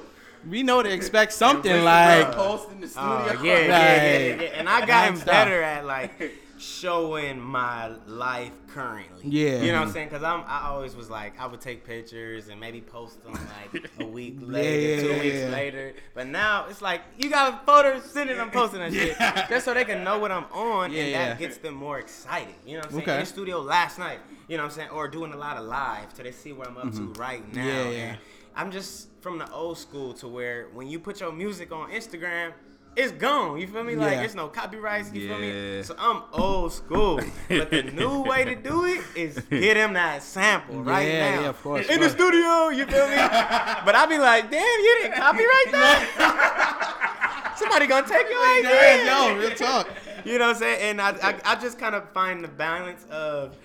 we 0.49 0.63
know 0.63 0.81
to 0.81 0.89
expect 0.89 1.33
something. 1.43 1.83
Like, 1.83 2.31
post 2.31 2.71
in 2.71 2.79
the 2.79 2.87
oh, 2.97 3.25
studio. 3.27 3.41
Oh, 3.41 3.43
yeah, 3.43 3.59
yeah, 3.59 3.65
yeah, 3.67 4.17
yeah, 4.35 4.41
yeah. 4.41 4.47
And 4.59 4.69
I 4.69 4.85
got 4.85 5.05
Non-stop. 5.09 5.25
better 5.27 5.61
at 5.61 5.85
like 5.85 6.31
showing 6.59 7.39
my 7.39 7.89
life 8.07 8.51
currently. 8.67 9.29
Yeah. 9.29 9.61
You 9.61 9.71
know 9.71 9.79
what 9.79 9.87
I'm 9.87 9.93
saying? 9.93 10.09
Because 10.09 10.23
I'm 10.23 10.43
I 10.47 10.67
always 10.67 10.95
was 10.95 11.09
like 11.09 11.39
I 11.39 11.45
would 11.45 11.61
take 11.61 11.85
pictures 11.85 12.47
and 12.49 12.59
maybe 12.59 12.81
post 12.81 13.23
them 13.23 13.33
like 13.33 13.89
a 13.99 14.05
week 14.05 14.37
later, 14.41 14.79
Yeah, 14.79 15.01
two 15.01 15.07
yeah, 15.17 15.23
weeks 15.23 15.35
yeah. 15.37 15.49
later. 15.49 15.93
But 16.13 16.27
now 16.27 16.65
it's 16.69 16.81
like 16.81 17.01
you 17.17 17.29
got 17.29 17.65
photos, 17.65 18.03
send 18.05 18.29
it, 18.29 18.39
I'm 18.39 18.51
posting 18.51 18.79
that 18.79 18.93
shit 18.93 19.17
just 19.49 19.65
so 19.65 19.73
they 19.73 19.85
can 19.85 20.03
know 20.03 20.19
what 20.19 20.31
I'm 20.31 20.45
on, 20.51 20.91
Yeah, 20.91 21.01
and 21.01 21.11
yeah. 21.11 21.27
that 21.29 21.39
gets 21.39 21.57
them 21.57 21.75
more 21.75 21.99
excited. 21.99 22.55
You 22.65 22.73
know 22.73 22.79
what 22.79 22.85
I'm 22.85 22.91
saying? 22.91 23.03
Okay. 23.03 23.13
In 23.15 23.19
the 23.21 23.25
studio 23.25 23.59
last 23.61 23.99
night, 23.99 24.19
you 24.47 24.57
know 24.57 24.63
what 24.63 24.71
I'm 24.71 24.75
saying, 24.75 24.89
or 24.89 25.07
doing 25.07 25.33
a 25.33 25.37
lot 25.37 25.57
of 25.57 25.65
live 25.65 26.07
so 26.15 26.23
they 26.23 26.31
see 26.31 26.53
what 26.53 26.67
I'm 26.67 26.77
up 26.77 26.93
to 26.93 27.13
right 27.19 27.41
now. 27.53 27.61
Mm-hmm. 27.61 27.91
Yeah, 27.91 27.97
yeah. 27.97 28.15
I'm 28.55 28.71
just 28.71 29.09
from 29.21 29.37
the 29.37 29.51
old 29.51 29.77
school 29.77 30.13
to 30.13 30.27
where 30.27 30.67
when 30.73 30.87
you 30.87 30.99
put 30.99 31.19
your 31.19 31.31
music 31.31 31.71
on 31.71 31.91
Instagram, 31.91 32.53
it's 32.97 33.11
gone. 33.11 33.59
You 33.59 33.67
feel 33.67 33.83
me? 33.83 33.95
Like 33.95 34.13
Yeah. 34.13 34.23
it's 34.23 34.33
no 34.33 34.47
copyrights. 34.47 35.13
You 35.13 35.27
feel 35.27 35.37
me? 35.37 35.83
So 35.83 35.95
I'm 35.99 36.23
old 36.33 36.73
school. 36.73 37.21
but 37.47 37.69
the 37.69 37.83
new 37.83 38.23
way 38.23 38.43
to 38.43 38.55
do 38.55 38.85
it 38.85 39.01
is 39.15 39.39
get 39.51 39.77
him 39.77 39.93
that 39.93 40.23
sample 40.23 40.83
right 40.83 41.07
Yeah, 41.07 41.35
now. 41.35 41.41
yeah, 41.41 41.49
of 41.49 41.61
course, 41.61 41.87
In 41.87 42.01
the 42.01 42.09
studio, 42.09 42.69
you 42.69 42.85
feel 42.87 43.07
me? 43.07 43.15
but 43.15 43.93
I 43.93 44.07
be 44.09 44.17
like, 44.17 44.49
damn, 44.49 44.61
you 44.61 44.97
didn't 45.01 45.15
copyright 45.15 45.71
that. 45.71 47.53
Somebody 47.57 47.85
gonna 47.85 48.07
take 48.07 48.27
your 48.29 48.43
idea. 48.57 49.05
yo, 49.05 49.35
real 49.37 49.51
talk. 49.51 49.87
You 50.25 50.39
know 50.39 50.47
what 50.47 50.55
I'm 50.55 50.59
saying? 50.59 50.81
And 50.81 51.01
I, 51.01 51.09
I, 51.21 51.35
I 51.45 51.55
just 51.55 51.77
kind 51.77 51.93
of 51.93 52.11
find 52.13 52.43
the 52.43 52.47
balance 52.47 53.05
of, 53.11 53.55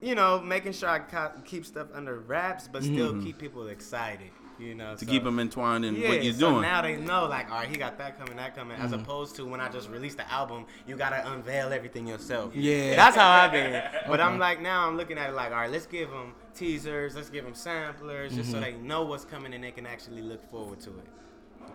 you 0.00 0.14
know, 0.14 0.40
making 0.40 0.72
sure 0.72 0.88
I 0.88 1.00
keep 1.44 1.66
stuff 1.66 1.88
under 1.92 2.20
wraps, 2.20 2.68
but 2.68 2.84
still 2.84 3.12
mm-hmm. 3.12 3.24
keep 3.24 3.38
people 3.38 3.66
excited. 3.68 4.30
You 4.62 4.74
know, 4.74 4.92
To 4.94 5.04
so- 5.04 5.10
keep 5.10 5.24
them 5.24 5.38
entwined 5.38 5.84
in 5.84 5.96
yeah, 5.96 6.08
what 6.08 6.22
you're 6.24 6.32
so 6.34 6.50
doing. 6.50 6.62
now 6.62 6.82
they 6.82 6.96
know, 6.96 7.26
like, 7.26 7.50
all 7.50 7.58
right, 7.58 7.68
he 7.68 7.76
got 7.76 7.98
that 7.98 8.18
coming, 8.18 8.36
that 8.36 8.54
coming, 8.54 8.76
as 8.78 8.90
mm-hmm. 8.92 9.00
opposed 9.02 9.36
to 9.36 9.44
when 9.44 9.60
I 9.60 9.68
just 9.68 9.90
released 9.90 10.16
the 10.18 10.30
album, 10.32 10.66
you 10.86 10.96
gotta 10.96 11.30
unveil 11.32 11.72
everything 11.72 12.06
yourself. 12.06 12.54
Yeah. 12.54 12.96
that's 12.96 13.16
how 13.16 13.28
I've 13.30 13.52
been. 13.52 13.72
But 14.06 14.20
Okay. 14.20 14.22
I'm 14.22 14.38
like, 14.38 14.60
now 14.60 14.86
I'm 14.86 14.96
looking 14.96 15.18
at 15.18 15.30
it 15.30 15.34
like, 15.34 15.50
all 15.50 15.58
right, 15.58 15.70
let's 15.70 15.86
give 15.86 16.10
them 16.10 16.34
teasers, 16.54 17.14
let's 17.16 17.30
give 17.30 17.44
them 17.44 17.54
samplers, 17.54 18.34
just 18.34 18.50
so 18.50 18.58
mm-hmm. 18.58 18.64
they 18.64 18.86
know 18.88 19.02
what's 19.04 19.24
coming 19.24 19.52
and 19.54 19.62
they 19.64 19.70
can 19.72 19.86
actually 19.86 20.22
look 20.22 20.48
forward 20.50 20.80
to 20.80 20.90
it. 20.90 21.06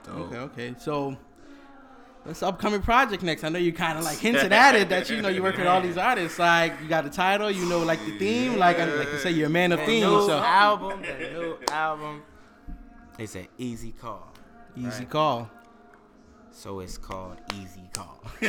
Okay, 0.10 0.38
okay. 0.38 0.76
So 0.80 1.18
this 2.26 2.44
upcoming 2.44 2.82
project 2.82 3.24
next. 3.24 3.44
I 3.44 3.50
know 3.50 3.60
you 3.60 3.72
kind 3.72 3.98
of 3.98 4.04
like 4.04 4.18
hinted 4.18 4.52
at 4.52 4.76
it 4.76 4.90
that 4.90 5.10
you 5.10 5.22
know 5.22 5.30
you 5.30 5.42
work 5.42 5.58
with 5.58 5.68
all 5.68 5.82
these 5.82 5.98
artists. 6.12 6.38
Like 6.38 6.74
you 6.82 6.88
got 6.90 7.04
the 7.06 7.10
title, 7.10 7.50
you 7.50 7.66
know, 7.68 7.80
like 7.84 8.04
the 8.06 8.18
theme. 8.18 8.58
Like 8.58 8.80
I- 8.80 8.86
like 8.86 9.12
you 9.12 9.18
say, 9.20 9.32
you're 9.32 9.48
a 9.48 9.50
man 9.50 9.72
of 9.72 9.80
The 9.80 9.86
themes. 9.86 10.06
new 10.06 10.28
So 10.28 10.38
album, 10.40 11.02
the 11.02 11.30
new 11.30 11.58
album, 11.72 12.24
it's 13.18 13.36
an 13.36 13.48
easy 13.58 13.92
call. 13.92 14.32
easy 14.76 14.88
right? 14.88 15.10
call. 15.10 15.50
So 16.52 16.80
it's 16.80 16.98
called 16.98 17.38
Easy 17.54 17.88
Call. 17.94 18.20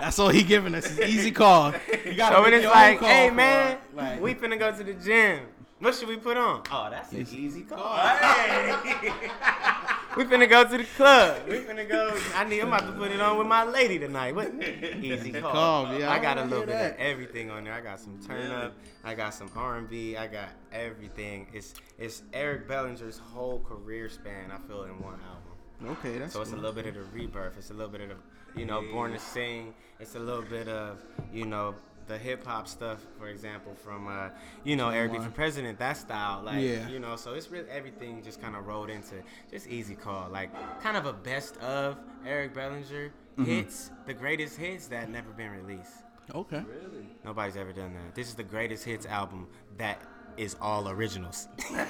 That's 0.00 0.18
all 0.18 0.28
he 0.28 0.42
giving 0.42 0.74
us. 0.74 0.86
Is 0.90 0.98
easy 1.00 1.30
call. 1.30 1.72
You 2.04 2.14
gotta 2.14 2.36
So 2.36 2.42
when 2.42 2.52
it's 2.54 2.66
like, 2.66 2.98
call 2.98 3.08
hey 3.08 3.30
man, 3.30 3.78
like- 3.94 4.20
we 4.20 4.34
finna 4.34 4.58
go 4.58 4.72
to 4.76 4.82
the 4.82 4.94
gym. 4.94 5.46
What 5.80 5.94
should 5.94 6.08
we 6.08 6.16
put 6.16 6.36
on? 6.36 6.62
Oh, 6.72 6.88
that's 6.90 7.12
an 7.12 7.26
easy 7.32 7.62
call. 7.62 7.78
Oh, 7.80 8.82
we 10.16 10.24
finna 10.24 10.50
go 10.50 10.64
to 10.64 10.76
the 10.76 10.84
club. 10.84 11.42
We 11.48 11.58
finna 11.58 11.88
go. 11.88 12.18
I 12.34 12.42
need. 12.44 12.60
I'm 12.60 12.68
about 12.68 12.86
to 12.86 12.92
put 12.92 13.12
it 13.12 13.20
on 13.20 13.38
with 13.38 13.46
my 13.46 13.62
lady 13.62 13.96
tonight. 13.96 14.34
What? 14.34 14.52
Easy 15.00 15.30
call. 15.30 15.52
Call, 15.52 15.96
yeah, 15.96 16.10
I 16.10 16.16
I 16.16 16.18
got 16.18 16.36
a 16.38 16.44
little 16.44 16.66
bit 16.66 16.76
hear 16.76 16.88
of 16.88 16.96
everything 16.96 17.50
on 17.50 17.62
there. 17.62 17.72
I 17.72 17.80
got 17.80 18.00
some 18.00 18.18
turn 18.26 18.50
up. 18.50 18.74
I 19.04 19.14
got 19.14 19.34
some 19.34 19.48
R&B. 19.54 20.16
I 20.16 20.26
got 20.26 20.48
everything. 20.72 21.46
It's 21.52 21.74
it's 21.96 22.22
Eric 22.32 22.66
Bellinger's 22.66 23.18
whole 23.18 23.60
career 23.60 24.08
span. 24.08 24.50
I 24.50 24.58
feel 24.66 24.82
in 24.82 25.00
one 25.00 25.20
album. 25.20 25.92
Okay, 25.92 26.18
that's 26.18 26.32
So 26.32 26.42
it's 26.42 26.52
a 26.52 26.56
little 26.56 26.72
bit 26.72 26.86
of 26.86 26.94
the 26.94 27.04
rebirth. 27.12 27.56
It's 27.56 27.70
a 27.70 27.74
little 27.74 27.92
bit 27.92 28.00
of 28.00 28.08
the, 28.08 28.16
you 28.60 28.66
know, 28.66 28.82
born 28.90 29.12
to 29.12 29.18
sing. 29.20 29.74
It's 30.00 30.16
a 30.16 30.18
little 30.18 30.42
bit 30.42 30.66
of, 30.66 30.98
you 31.32 31.46
know, 31.46 31.76
the 32.08 32.18
hip 32.18 32.44
hop 32.44 32.66
stuff, 32.66 33.00
for 33.18 33.28
example, 33.28 33.74
from, 33.74 34.08
uh, 34.08 34.30
you 34.64 34.74
know, 34.76 34.88
Eric 34.88 35.12
B 35.12 35.18
One. 35.18 35.26
for 35.28 35.32
President, 35.34 35.78
that 35.78 35.96
style. 35.96 36.42
Like, 36.42 36.62
Yeah. 36.62 36.88
you 36.88 36.98
know, 36.98 37.16
so 37.16 37.34
it's 37.34 37.50
really 37.50 37.68
everything 37.70 38.22
just 38.22 38.40
kind 38.40 38.56
of 38.56 38.66
rolled 38.66 38.90
into 38.90 39.16
just 39.50 39.66
easy 39.68 39.94
call. 39.94 40.28
Like, 40.30 40.50
kind 40.80 40.96
of 40.96 41.06
a 41.06 41.12
best 41.12 41.56
of 41.58 41.96
Eric 42.26 42.54
Bellinger 42.54 43.12
hits, 43.44 43.90
the 44.06 44.14
greatest 44.14 44.56
hits 44.56 44.88
that 44.88 45.08
never 45.10 45.30
been 45.30 45.50
released. 45.50 45.92
okay. 46.34 46.62
Really? 46.66 47.06
Nobody's 47.24 47.56
ever 47.56 47.72
done 47.72 47.94
that. 47.94 48.14
This 48.14 48.28
is 48.28 48.34
the 48.34 48.42
greatest 48.42 48.84
hits 48.84 49.06
album 49.06 49.46
that 49.78 50.02
is 50.38 50.56
all 50.60 50.88
originals. 50.88 51.48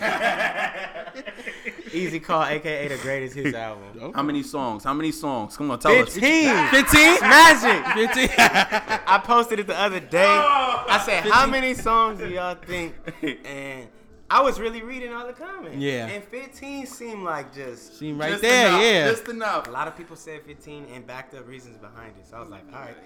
Easy 1.93 2.21
Call, 2.21 2.45
aka 2.45 2.89
the 2.89 2.97
greatest 2.99 3.35
hits 3.35 3.55
album. 3.55 4.13
How 4.15 4.23
many 4.23 4.43
songs? 4.43 4.85
How 4.85 4.95
many 4.95 5.13
songs? 5.13 5.57
Come 5.57 5.71
on, 5.71 5.79
tell 5.79 5.93
us. 5.93 6.15
15. 6.15 6.69
15? 6.69 7.21
Magic. 7.21 7.87
15? 8.15 8.29
I 8.39 9.21
posted 9.23 9.61
it 9.61 9.67
the 9.67 9.79
other 9.79 10.01
day. 10.01 10.25
Oh. 10.27 10.85
I 10.89 10.99
said, 11.05 11.25
"How 11.25 11.47
many 11.47 11.75
songs 11.75 12.19
do 12.19 12.29
y'all 12.29 12.55
think?" 12.55 12.95
And 13.23 13.89
I 14.31 14.43
was 14.43 14.61
really 14.61 14.83
reading 14.83 15.13
all 15.13 15.27
the 15.27 15.33
comments. 15.33 15.79
Yeah. 15.79 16.07
And 16.07 16.23
15 16.23 16.87
seemed 16.87 17.25
like 17.25 17.55
just. 17.55 17.99
seemed 17.99 18.19
right 18.19 18.31
Just 18.31 18.43
there, 18.43 18.69
enough, 18.69 18.83
yeah. 18.83 19.11
Just 19.11 19.29
enough. 19.29 19.69
A 19.69 19.71
lot 19.71 19.89
of 19.89 19.97
people 19.97 20.17
said 20.17 20.43
15 20.43 20.87
and 20.93 21.07
backed 21.07 21.35
up 21.35 21.49
reasons 21.49 21.79
behind 21.79 22.15
it. 22.19 22.27
So 22.29 22.37
I 22.37 22.41
was 22.41 22.51
like, 22.51 22.65
all 22.73 22.81
right, 22.81 22.97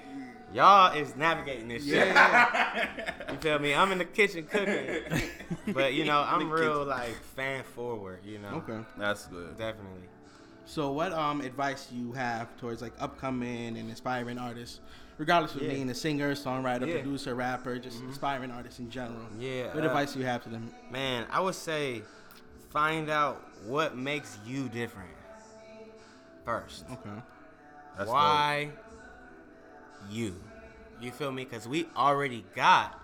y'all 0.53 0.97
is 0.97 1.15
navigating 1.15 1.69
this 1.69 1.87
shit. 1.87 2.09
You 3.31 3.39
feel 3.39 3.59
me? 3.61 3.75
I'm 3.75 3.93
in 3.93 3.99
the 3.99 4.05
kitchen 4.05 4.47
cooking. 4.47 5.03
But 5.75 5.95
you 5.95 6.05
know, 6.05 6.25
I'm 6.27 6.51
real 6.51 6.85
like 6.85 7.15
fan 7.37 7.63
forward. 7.63 8.21
You 8.25 8.39
know. 8.39 8.63
okay. 8.69 8.81
That's 8.99 9.27
good. 9.27 9.57
Definitely. 9.57 10.09
So, 10.65 10.93
what 10.93 11.13
um 11.13 11.41
advice 11.41 11.87
do 11.87 11.97
you 11.97 12.13
have 12.13 12.57
towards 12.59 12.83
like 12.83 12.93
upcoming 13.01 13.77
and 13.77 13.89
inspiring 13.89 14.39
artists, 14.39 14.81
regardless 15.19 15.55
of 15.55 15.63
Yeah. 15.63 15.71
being 15.71 15.91
a 15.91 15.95
singer, 15.95 16.35
songwriter, 16.35 16.87
Yeah. 16.87 16.95
producer, 17.01 17.35
rapper, 17.35 17.79
just 17.79 18.01
inspiring 18.03 18.51
artists 18.51 18.79
in 18.81 18.91
general? 18.91 19.27
Yeah, 19.39 19.75
What 19.75 19.85
uh, 19.85 19.89
advice 19.89 20.13
do 20.15 20.21
you 20.21 20.27
have 20.27 20.43
to 20.45 20.49
them? 20.49 20.71
Man, 20.91 21.27
I 21.31 21.41
would 21.41 21.55
say 21.55 22.03
find 22.71 23.11
out 23.11 23.41
what 23.67 23.97
makes 23.97 24.39
you 24.47 24.69
different 24.69 25.11
first. 26.45 26.85
Okay. 26.91 27.23
That's 27.97 28.09
Why 28.11 28.71
you? 30.11 30.35
You 31.01 31.11
feel 31.11 31.31
me? 31.33 31.45
Because 31.45 31.69
we 31.69 31.87
already 31.97 32.45
got 32.55 32.99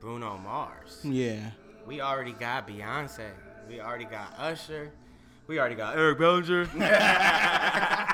Bruno 0.00 0.36
Mars. 0.38 1.00
Yeah. 1.02 1.50
We 1.86 2.00
already 2.00 2.32
got 2.32 2.66
Beyonce. 2.68 3.30
We 3.68 3.80
already 3.80 4.04
got 4.04 4.34
Usher. 4.38 4.90
We 5.46 5.58
already 5.58 5.76
got 5.76 5.96
Eric 5.96 6.18
Bellinger. 6.18 6.64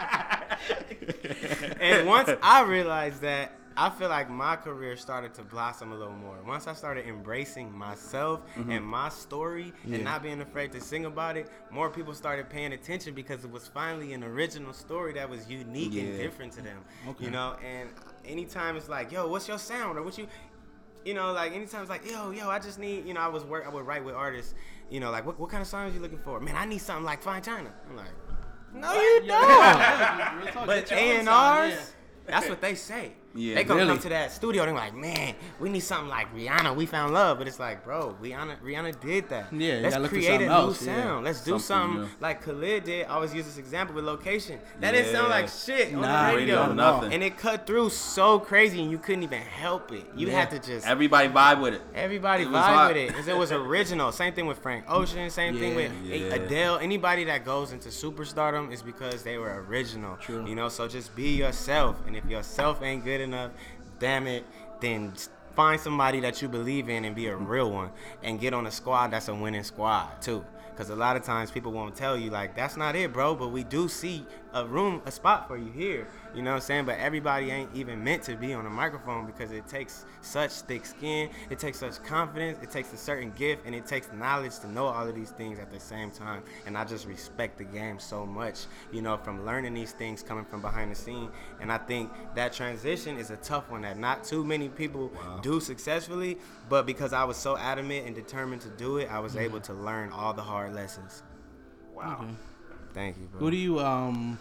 and 1.81 2.07
once 2.07 2.31
I 2.43 2.63
realized 2.63 3.21
that, 3.23 3.53
I 3.77 3.91
feel 3.91 4.09
like 4.09 4.29
my 4.29 4.57
career 4.57 4.97
started 4.97 5.35
to 5.35 5.43
blossom 5.43 5.93
a 5.93 5.95
little 5.95 6.15
more. 6.15 6.37
Once 6.47 6.67
I 6.67 6.75
started 6.75 7.07
embracing 7.07 7.73
myself 7.73 8.41
mm-hmm. 8.55 8.71
and 8.71 8.85
my 8.85 9.09
story 9.09 9.73
Yeah. 9.87 9.97
and 9.97 10.05
not 10.05 10.23
being 10.23 10.41
afraid 10.41 10.73
to 10.73 10.81
sing 10.81 11.07
about 11.07 11.37
it, 11.37 11.49
more 11.71 11.89
people 11.89 12.15
started 12.15 12.51
paying 12.51 12.73
attention 12.73 13.15
because 13.15 13.45
it 13.45 13.51
was 13.51 13.67
finally 13.67 14.13
an 14.13 14.23
original 14.25 14.73
story 14.73 15.15
that 15.15 15.29
was 15.29 15.49
unique 15.49 15.95
and 15.95 16.19
different 16.19 16.53
to 16.53 16.63
them. 16.63 16.85
Okay. 17.09 17.25
You 17.25 17.31
know, 17.31 17.57
and 17.65 17.89
anytime 18.25 18.77
it's 18.77 18.89
like, 18.89 19.11
yo, 19.11 19.27
what's 19.29 19.49
your 19.49 19.59
sound 19.59 19.99
or 19.99 20.03
what 20.03 20.19
you 20.19 20.27
you 21.05 21.15
know, 21.15 21.33
like 21.33 21.53
anytime 21.53 21.81
it's 21.81 21.91
like, 21.91 22.09
yo, 22.09 22.31
yo, 22.31 22.49
I 22.49 22.59
just 22.59 22.79
need, 22.79 23.07
you 23.07 23.15
know, 23.15 23.21
I 23.21 23.29
was 23.29 23.45
work, 23.45 23.67
I 23.67 23.71
would 23.71 23.85
write 23.87 24.05
with 24.05 24.15
artists, 24.15 24.55
you 24.89 25.01
know, 25.01 25.11
like 25.11 25.27
what, 25.27 25.39
what 25.39 25.51
kind 25.51 25.61
of 25.61 25.67
songs 25.67 25.95
you 25.95 26.01
looking 26.01 26.19
for? 26.19 26.39
Man, 26.39 26.55
I 26.55 26.65
need 26.65 26.79
something 26.79 27.05
like 27.05 27.23
Fine 27.23 27.43
China. 27.43 27.73
I'm 27.91 27.97
like, 27.97 28.07
no, 28.75 28.93
you 28.95 29.23
don't. 29.27 30.67
But 30.67 30.93
A 30.93 31.19
and 31.19 31.29
R's, 31.29 31.93
that's 32.27 32.49
what 32.49 32.61
they 32.61 32.75
say. 32.75 33.13
Yeah. 33.35 33.55
they 33.55 33.65
gonna 33.65 33.81
Really? 33.81 33.93
come 33.95 33.99
to 34.01 34.09
that 34.11 34.33
studio. 34.33 34.65
They're 34.65 34.75
like, 34.75 34.95
man, 34.95 35.35
we 35.61 35.69
need 35.71 35.81
something 35.81 36.09
like 36.09 36.35
Rihanna. 36.35 36.75
We 36.77 36.87
found 36.87 37.15
love, 37.15 37.39
but 37.39 37.47
it's 37.49 37.59
like, 37.59 37.85
bro, 37.85 38.17
Rihanna, 38.23 38.57
Rihanna 38.65 39.01
did 39.01 39.29
that. 39.31 39.53
Yeah, 39.53 39.81
let's 39.83 39.95
gotta 39.95 40.03
look 40.03 40.11
for 40.11 40.17
create 40.17 40.41
a 40.43 40.45
new 40.47 40.51
else, 40.51 40.85
yeah. 40.87 41.03
sound. 41.03 41.25
Let's 41.25 41.43
do 41.45 41.59
Something 41.59 41.97
something 42.03 42.17
like 42.21 42.43
Khalid 42.45 42.85
did. 42.85 43.07
I 43.07 43.11
always 43.15 43.35
use 43.35 43.47
this 43.47 43.59
example 43.59 43.95
with 43.97 44.05
location. 44.05 44.59
That 44.81 44.93
didn't 44.93 45.13
sound 45.13 45.31
like 45.31 45.49
shit 45.49 45.95
on 45.95 46.03
Nah, 46.03 46.31
the 46.31 46.37
radio, 46.37 46.61
radio. 46.61 46.75
nothing. 46.75 47.13
And 47.13 47.23
it 47.23 47.39
cut 47.39 47.67
through 47.67 47.91
so 47.91 48.39
crazy, 48.39 48.83
and 48.83 48.91
you 48.91 48.99
couldn't 48.99 49.23
even 49.23 49.41
help 49.41 49.93
it. 49.93 50.05
You 50.15 50.29
Yeah. 50.29 50.41
had 50.41 50.51
to 50.51 50.59
just 50.59 50.87
Everybody 50.87 51.29
vibe 51.29 51.61
with 51.61 51.75
it. 51.75 51.83
Everybody 51.95 52.45
It 52.45 52.49
vibe 52.51 52.63
hot. 52.63 52.89
with 52.89 52.97
it 52.99 53.09
because 53.09 53.29
it 53.29 53.37
was 53.37 53.53
original. 53.53 54.13
Same 54.13 54.33
thing 54.35 54.47
with 54.47 54.59
Frank 54.59 54.85
Ocean. 54.89 55.31
Same 55.31 55.59
thing 55.59 55.75
with 55.75 55.91
Yeah. 56.05 56.35
Adele. 56.35 56.79
Anybody 56.79 57.25
that 57.25 57.45
goes 57.45 57.73
into 57.73 57.89
superstardom 57.89 58.73
is 58.73 58.83
because 58.83 59.23
they 59.23 59.39
were 59.39 59.65
original. 59.69 60.17
True. 60.17 60.45
You 60.47 60.55
know, 60.55 60.69
so 60.69 60.87
just 60.89 61.15
be 61.17 61.31
yourself. 61.37 61.97
And 62.07 62.17
if 62.17 62.25
yourself 62.27 62.83
ain't 62.83 63.05
good 63.05 63.21
enough, 63.23 63.53
damn 63.99 64.27
it, 64.27 64.45
then 64.81 65.13
find 65.57 65.81
somebody 65.81 66.21
that 66.21 66.43
you 66.43 66.49
believe 66.49 66.89
in 66.89 67.05
and 67.05 67.15
be 67.15 67.27
a 67.27 67.37
real 67.37 67.71
one, 67.71 67.91
and 68.23 68.41
get 68.41 68.55
on 68.55 68.67
a 68.67 68.71
squad 68.71 69.09
that's 69.09 69.29
a 69.29 69.35
winning 69.35 69.65
squad 69.65 70.21
too. 70.21 70.45
Because 70.71 70.89
a 70.91 70.97
lot 70.97 71.17
of 71.17 71.23
times 71.23 71.51
people 71.51 71.71
won't 71.71 71.95
tell 71.95 72.17
you 72.17 72.31
like 72.31 72.57
that's 72.57 72.77
not 72.77 72.97
it, 72.97 73.13
bro. 73.13 73.35
But 73.35 73.49
we 73.49 73.63
do 73.63 73.89
see 73.89 74.27
a 74.55 74.67
room, 74.67 75.03
a 75.05 75.11
spot 75.11 75.47
for 75.47 75.57
you 75.57 75.71
here. 75.73 76.09
You 76.35 76.43
know 76.43 76.53
what 76.53 76.57
I'm 76.57 76.63
saying? 76.63 76.85
But 76.87 76.99
everybody 76.99 77.51
ain't 77.51 77.71
even 77.75 78.03
meant 78.03 78.23
to 78.25 78.37
be 78.37 78.55
on 78.55 78.65
a 78.65 78.71
microphone 78.71 79.27
because 79.27 79.53
it 79.53 79.67
takes 79.67 80.07
such 80.23 80.51
thick 80.53 80.87
skin, 80.87 81.29
it 81.51 81.59
takes 81.59 81.79
such 81.79 82.03
confidence, 82.03 82.59
it 82.63 82.71
takes 82.71 82.93
a 82.93 82.97
certain 82.97 83.33
gift, 83.33 83.67
and 83.67 83.75
it 83.75 83.87
takes 83.87 84.11
knowledge 84.13 84.59
to 84.61 84.69
know 84.69 84.87
all 84.87 85.07
of 85.07 85.15
these 85.15 85.31
things 85.31 85.59
at 85.59 85.71
the 85.71 85.79
same 85.79 86.11
time. 86.11 86.43
And 86.67 86.77
I 86.77 86.85
just 86.85 87.07
respect 87.07 87.59
the 87.59 87.65
game 87.65 87.99
so 87.99 88.25
much, 88.25 88.61
you 88.93 89.03
know, 89.03 89.17
from 89.19 89.45
learning 89.45 89.75
these 89.75 89.93
things 89.93 90.23
coming 90.23 90.45
from 90.45 90.63
behind 90.63 90.91
the 90.91 90.95
scene. 90.95 91.31
And 91.61 91.71
I 91.71 91.79
think 91.79 92.11
that 92.35 92.53
transition 92.53 93.19
is 93.19 93.31
a 93.31 93.37
tough 93.37 93.71
one 93.71 93.83
that 93.83 93.99
not 93.99 94.25
too 94.25 94.45
many 94.45 94.69
people 94.69 95.13
do 95.43 95.61
successfully. 95.61 96.39
But 96.69 96.87
because 96.87 97.13
I 97.13 97.25
was 97.25 97.37
so 97.37 97.59
adamant 97.59 98.07
and 98.07 98.15
determined 98.15 98.63
to 98.63 98.71
do 98.71 98.99
it, 98.99 99.11
I 99.11 99.19
was 99.19 99.37
able 99.37 99.61
to 99.61 99.75
learn 99.75 100.11
all 100.11 100.33
the 100.33 100.43
hard 100.43 100.75
lessons. 100.75 101.23
Wow. 101.95 102.27
Thank 102.95 103.19
you, 103.19 103.25
bro. 103.25 103.41
Who 103.41 103.51
do 103.51 103.57
you 103.57 103.79
um 103.81 104.39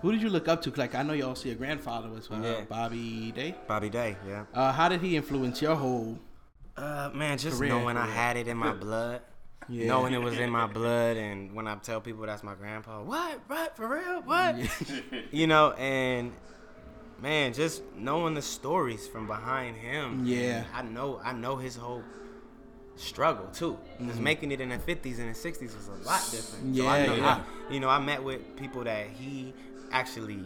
who 0.00 0.12
did 0.12 0.22
you 0.22 0.28
look 0.30 0.48
up 0.48 0.62
to? 0.62 0.70
Like 0.76 0.94
I 0.94 1.02
know 1.02 1.12
you 1.12 1.26
also 1.26 1.48
your 1.48 1.56
grandfather 1.56 2.08
was 2.08 2.30
uh, 2.30 2.40
Yeah. 2.42 2.60
Bobby 2.68 3.32
Day. 3.32 3.54
Bobby 3.66 3.90
Day, 3.90 4.16
yeah. 4.26 4.44
Uh, 4.54 4.72
how 4.72 4.88
did 4.88 5.00
he 5.00 5.16
influence 5.16 5.60
your 5.62 5.76
whole? 5.76 6.18
Uh, 6.76 7.10
man, 7.14 7.38
just 7.38 7.58
Career, 7.58 7.70
knowing 7.70 7.96
I 7.96 8.06
had 8.06 8.36
it 8.36 8.48
in 8.48 8.56
my 8.56 8.72
blood. 8.72 9.22
Yeah. 9.68 9.86
Knowing 9.88 10.12
it 10.12 10.22
was 10.22 10.38
in 10.38 10.50
my 10.50 10.66
blood, 10.78 11.16
and 11.16 11.52
when 11.54 11.66
I 11.66 11.74
tell 11.76 12.00
people 12.00 12.24
that's 12.26 12.42
my 12.44 12.54
grandpa, 12.54 13.02
what, 13.02 13.40
what, 13.48 13.76
for 13.76 13.88
real, 13.88 14.22
what? 14.22 14.56
you 15.32 15.46
know, 15.46 15.72
and 15.72 16.32
man, 17.20 17.52
just 17.52 17.82
knowing 17.96 18.34
the 18.34 18.42
stories 18.42 19.08
from 19.08 19.26
behind 19.26 19.76
him. 19.76 20.24
Yeah. 20.24 20.64
I 20.72 20.82
know, 20.82 21.20
I 21.24 21.32
know 21.32 21.56
his 21.56 21.74
whole 21.76 22.04
struggle 22.96 23.46
too. 23.48 23.78
Mm-hmm. 24.00 24.22
Making 24.22 24.52
it 24.52 24.60
in 24.60 24.68
the 24.68 24.78
50s 24.78 25.18
and 25.18 25.34
the 25.34 25.38
60s 25.38 25.74
was 25.76 25.88
a 25.88 26.06
lot 26.06 26.20
different. 26.30 26.76
so 26.76 26.82
Yeah, 26.82 26.88
I 26.90 27.06
know, 27.06 27.14
yeah. 27.16 27.42
I, 27.68 27.72
you 27.72 27.80
know, 27.80 27.88
I 27.88 27.98
met 27.98 28.22
with 28.22 28.56
people 28.56 28.84
that 28.84 29.08
he 29.08 29.52
actually 29.92 30.40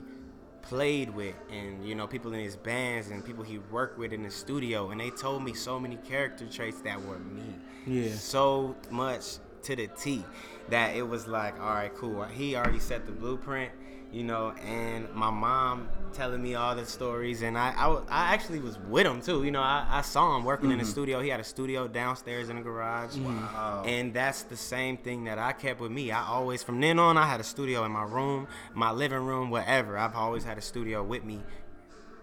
played 0.62 1.10
with 1.14 1.34
and 1.50 1.86
you 1.88 1.94
know 1.94 2.06
people 2.06 2.32
in 2.34 2.40
his 2.40 2.54
bands 2.56 3.08
and 3.10 3.24
people 3.24 3.42
he 3.42 3.58
worked 3.70 3.98
with 3.98 4.12
in 4.12 4.22
the 4.22 4.30
studio 4.30 4.90
and 4.90 5.00
they 5.00 5.10
told 5.10 5.42
me 5.42 5.54
so 5.54 5.80
many 5.80 5.96
character 5.96 6.46
traits 6.46 6.80
that 6.82 7.00
were 7.06 7.18
me 7.18 7.42
Yeah. 7.86 8.12
so 8.14 8.76
much 8.90 9.38
to 9.62 9.74
the 9.76 9.88
T 9.88 10.24
that 10.68 10.94
it 10.96 11.02
was 11.02 11.26
like, 11.26 11.58
all 11.60 11.74
right, 11.74 11.92
cool. 11.94 12.22
He 12.24 12.54
already 12.56 12.78
set 12.78 13.04
the 13.04 13.12
blueprint, 13.12 13.72
you 14.12 14.22
know, 14.22 14.52
and 14.64 15.12
my 15.12 15.30
mom 15.30 15.88
telling 16.10 16.42
me 16.42 16.54
all 16.54 16.74
the 16.76 16.84
stories, 16.84 17.42
and 17.42 17.56
I, 17.56 17.72
I, 17.76 17.88
I 18.08 18.34
actually 18.34 18.60
was 18.60 18.78
with 18.78 19.06
him 19.06 19.20
too. 19.22 19.44
You 19.44 19.50
know, 19.50 19.60
I, 19.62 19.86
I 19.90 20.02
saw 20.02 20.36
him 20.36 20.44
working 20.44 20.70
in 20.70 20.78
the 20.78 20.84
studio. 20.84 21.20
He 21.20 21.28
had 21.28 21.40
a 21.40 21.44
studio 21.44 21.88
downstairs 21.88 22.48
in 22.48 22.56
the 22.56 22.62
garage, 22.62 23.16
Wow. 23.16 23.82
and 23.86 24.12
that's 24.12 24.42
the 24.42 24.56
same 24.56 24.96
thing 24.96 25.24
that 25.24 25.38
I 25.38 25.52
kept 25.52 25.80
with 25.80 25.90
me. 25.92 26.10
I 26.10 26.26
always, 26.26 26.62
from 26.62 26.80
then 26.80 26.98
on, 26.98 27.16
I 27.16 27.26
had 27.26 27.40
a 27.40 27.44
studio 27.44 27.84
in 27.84 27.92
my 27.92 28.04
room, 28.04 28.46
my 28.74 28.90
living 28.90 29.24
room, 29.24 29.50
whatever. 29.50 29.96
I've 29.98 30.14
always 30.14 30.44
had 30.44 30.58
a 30.58 30.62
studio 30.62 31.02
with 31.02 31.24
me 31.24 31.40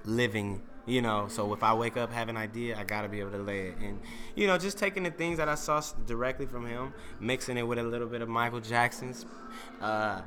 living 0.06 0.62
you 0.86 1.02
know 1.02 1.28
so 1.28 1.52
if 1.54 1.62
i 1.64 1.74
wake 1.74 1.98
up 1.98 2.14
have 2.14 2.30
an 2.30 2.38
idea 2.38 2.78
i 2.80 2.84
gotta 2.86 3.10
be 3.10 3.20
able 3.20 3.32
to 3.32 3.38
lay 3.40 3.68
it 3.68 3.76
and 3.84 4.00
you 4.36 4.48
know 4.48 4.58
just 4.58 4.78
taking 4.78 5.04
the 5.04 5.12
things 5.12 5.38
that 5.38 5.50
i 5.50 5.56
saw 5.56 5.82
directly 6.06 6.46
from 6.46 6.66
him 6.66 6.94
mixing 7.20 7.58
it 7.58 7.64
with 7.64 7.78
a 7.78 7.84
little 7.84 8.08
bit 8.08 8.22
of 8.22 8.30
michael 8.30 8.62
jackson's 8.62 9.26
uh 9.82 10.22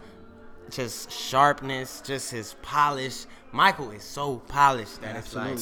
just 0.70 1.10
sharpness 1.10 2.00
just 2.00 2.30
his 2.30 2.54
polish 2.62 3.26
michael 3.52 3.90
is 3.90 4.02
so 4.02 4.38
polished 4.48 5.00
that 5.00 5.16
it's 5.16 5.34
like 5.34 5.58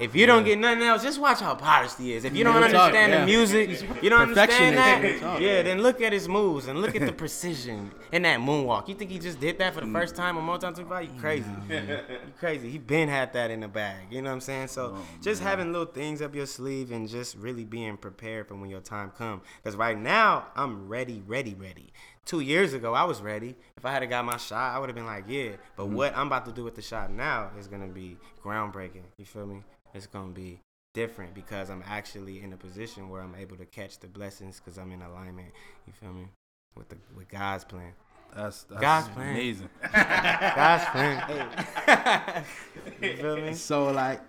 if 0.00 0.16
you 0.16 0.24
don't 0.24 0.44
get 0.44 0.58
nothing 0.58 0.82
else, 0.82 1.02
just 1.02 1.20
watch 1.20 1.40
how 1.40 1.54
polished 1.54 1.98
he 1.98 2.14
is. 2.14 2.24
If 2.24 2.34
you 2.34 2.42
don't 2.42 2.54
talk, 2.54 2.64
understand 2.64 3.12
yeah. 3.12 3.20
the 3.20 3.26
music, 3.26 4.02
you 4.02 4.08
don't 4.08 4.22
understand 4.22 4.78
that. 4.78 5.20
talk. 5.20 5.40
Yeah, 5.40 5.62
then 5.62 5.82
look 5.82 6.00
at 6.00 6.12
his 6.12 6.26
moves 6.26 6.68
and 6.68 6.80
look 6.80 6.96
at 6.96 7.04
the 7.04 7.12
precision 7.12 7.90
in 8.10 8.22
that 8.22 8.40
moonwalk. 8.40 8.88
You 8.88 8.94
think 8.94 9.10
he 9.10 9.18
just 9.18 9.38
did 9.40 9.58
that 9.58 9.74
for 9.74 9.82
the 9.82 9.92
first 9.92 10.16
time 10.16 10.38
on 10.38 10.46
Motown 10.46 10.74
25? 10.74 11.04
You 11.04 11.20
crazy. 11.20 11.50
you 11.68 11.98
crazy. 12.38 12.70
He 12.70 12.78
been 12.78 13.10
had 13.10 13.34
that 13.34 13.50
in 13.50 13.60
the 13.60 13.68
bag. 13.68 14.06
You 14.10 14.22
know 14.22 14.30
what 14.30 14.36
I'm 14.36 14.40
saying? 14.40 14.68
So 14.68 14.96
just 15.20 15.42
having 15.42 15.70
little 15.70 15.92
things 15.92 16.22
up 16.22 16.34
your 16.34 16.46
sleeve 16.46 16.92
and 16.92 17.06
just 17.06 17.36
really 17.36 17.64
being 17.64 17.98
prepared 17.98 18.48
for 18.48 18.54
when 18.54 18.70
your 18.70 18.80
time 18.80 19.12
come. 19.18 19.42
Because 19.62 19.76
right 19.76 19.98
now, 19.98 20.46
I'm 20.56 20.88
ready, 20.88 21.22
ready, 21.26 21.54
ready. 21.54 21.92
Two 22.26 22.40
years 22.40 22.74
ago, 22.74 22.94
I 22.94 23.04
was 23.04 23.20
ready. 23.20 23.56
If 23.76 23.84
I 23.84 23.92
had 23.92 24.08
got 24.08 24.24
my 24.24 24.36
shot, 24.36 24.74
I 24.74 24.78
would 24.78 24.88
have 24.88 24.96
been 24.96 25.06
like, 25.06 25.24
yeah. 25.26 25.52
But 25.76 25.84
mm-hmm. 25.86 25.94
what 25.96 26.16
I'm 26.16 26.26
about 26.26 26.46
to 26.46 26.52
do 26.52 26.62
with 26.64 26.74
the 26.74 26.82
shot 26.82 27.10
now 27.10 27.50
is 27.58 27.66
gonna 27.66 27.88
be 27.88 28.16
groundbreaking. 28.44 29.02
You 29.16 29.24
feel 29.24 29.46
me? 29.46 29.62
It's 29.94 30.06
gonna 30.06 30.32
be 30.32 30.60
different 30.92 31.34
because 31.34 31.70
I'm 31.70 31.82
actually 31.86 32.42
in 32.42 32.52
a 32.52 32.56
position 32.56 33.08
where 33.08 33.22
I'm 33.22 33.34
able 33.34 33.56
to 33.56 33.64
catch 33.64 33.98
the 33.98 34.06
blessings 34.06 34.60
because 34.60 34.78
I'm 34.78 34.92
in 34.92 35.02
alignment. 35.02 35.48
You 35.86 35.92
feel 35.92 36.12
me? 36.12 36.28
With 36.76 36.88
the 36.88 36.96
with 37.16 37.28
God's 37.28 37.64
plan. 37.64 37.92
That's, 38.34 38.62
that's 38.64 38.80
God's 38.80 39.08
plan. 39.08 39.30
amazing. 39.30 39.70
God's 39.92 40.84
plan. 40.84 41.44
you 43.02 43.16
feel 43.16 43.36
me? 43.36 43.54
So 43.54 43.90
like 43.90 44.20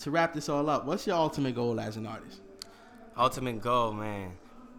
to 0.00 0.10
wrap 0.10 0.34
this 0.34 0.48
all 0.48 0.68
up, 0.68 0.84
what's 0.84 1.06
your 1.06 1.16
ultimate 1.16 1.54
goal 1.54 1.80
as 1.80 1.96
an 1.96 2.06
artist? 2.06 2.40
ultimate 3.16 3.60
goal, 3.60 3.92
man. 3.92 4.32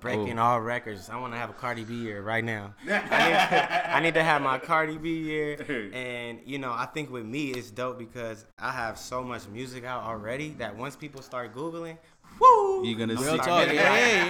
Breaking 0.04 0.38
Oh. 0.38 0.44
all 0.44 0.62
records. 0.62 1.10
I 1.10 1.18
want 1.20 1.34
to 1.34 1.40
have 1.40 1.50
a 1.50 1.54
Cardi 1.54 1.84
B 1.86 1.94
year 1.96 2.22
right 2.22 2.44
now. 2.44 2.74
I, 2.84 2.90
need 2.90 3.00
to, 3.00 3.96
I 3.96 4.00
need 4.02 4.14
to 4.16 4.24
have 4.24 4.42
my 4.42 4.60
Cardi 4.60 4.98
B 4.98 5.10
year, 5.22 5.58
and 5.94 6.40
you 6.46 6.60
know, 6.60 6.72
I 6.72 6.86
think 6.94 7.10
with 7.10 7.26
me 7.26 7.52
it's 7.52 7.72
dope 7.72 7.98
because 7.98 8.46
I 8.60 8.72
have 8.72 9.00
so 9.00 9.24
much 9.24 9.48
music 9.48 9.86
out 9.86 10.04
already 10.04 10.50
that 10.60 10.76
once 10.76 10.96
people 10.98 11.22
start 11.22 11.56
googling, 11.56 11.98
woo, 12.40 12.86
You're 12.86 13.00
gonna 13.00 13.16
Real 13.16 13.32
see. 13.32 13.38
talk. 13.38 13.68
Yeah, 13.68 13.72
it. 13.72 13.76
yeah, 13.76 14.26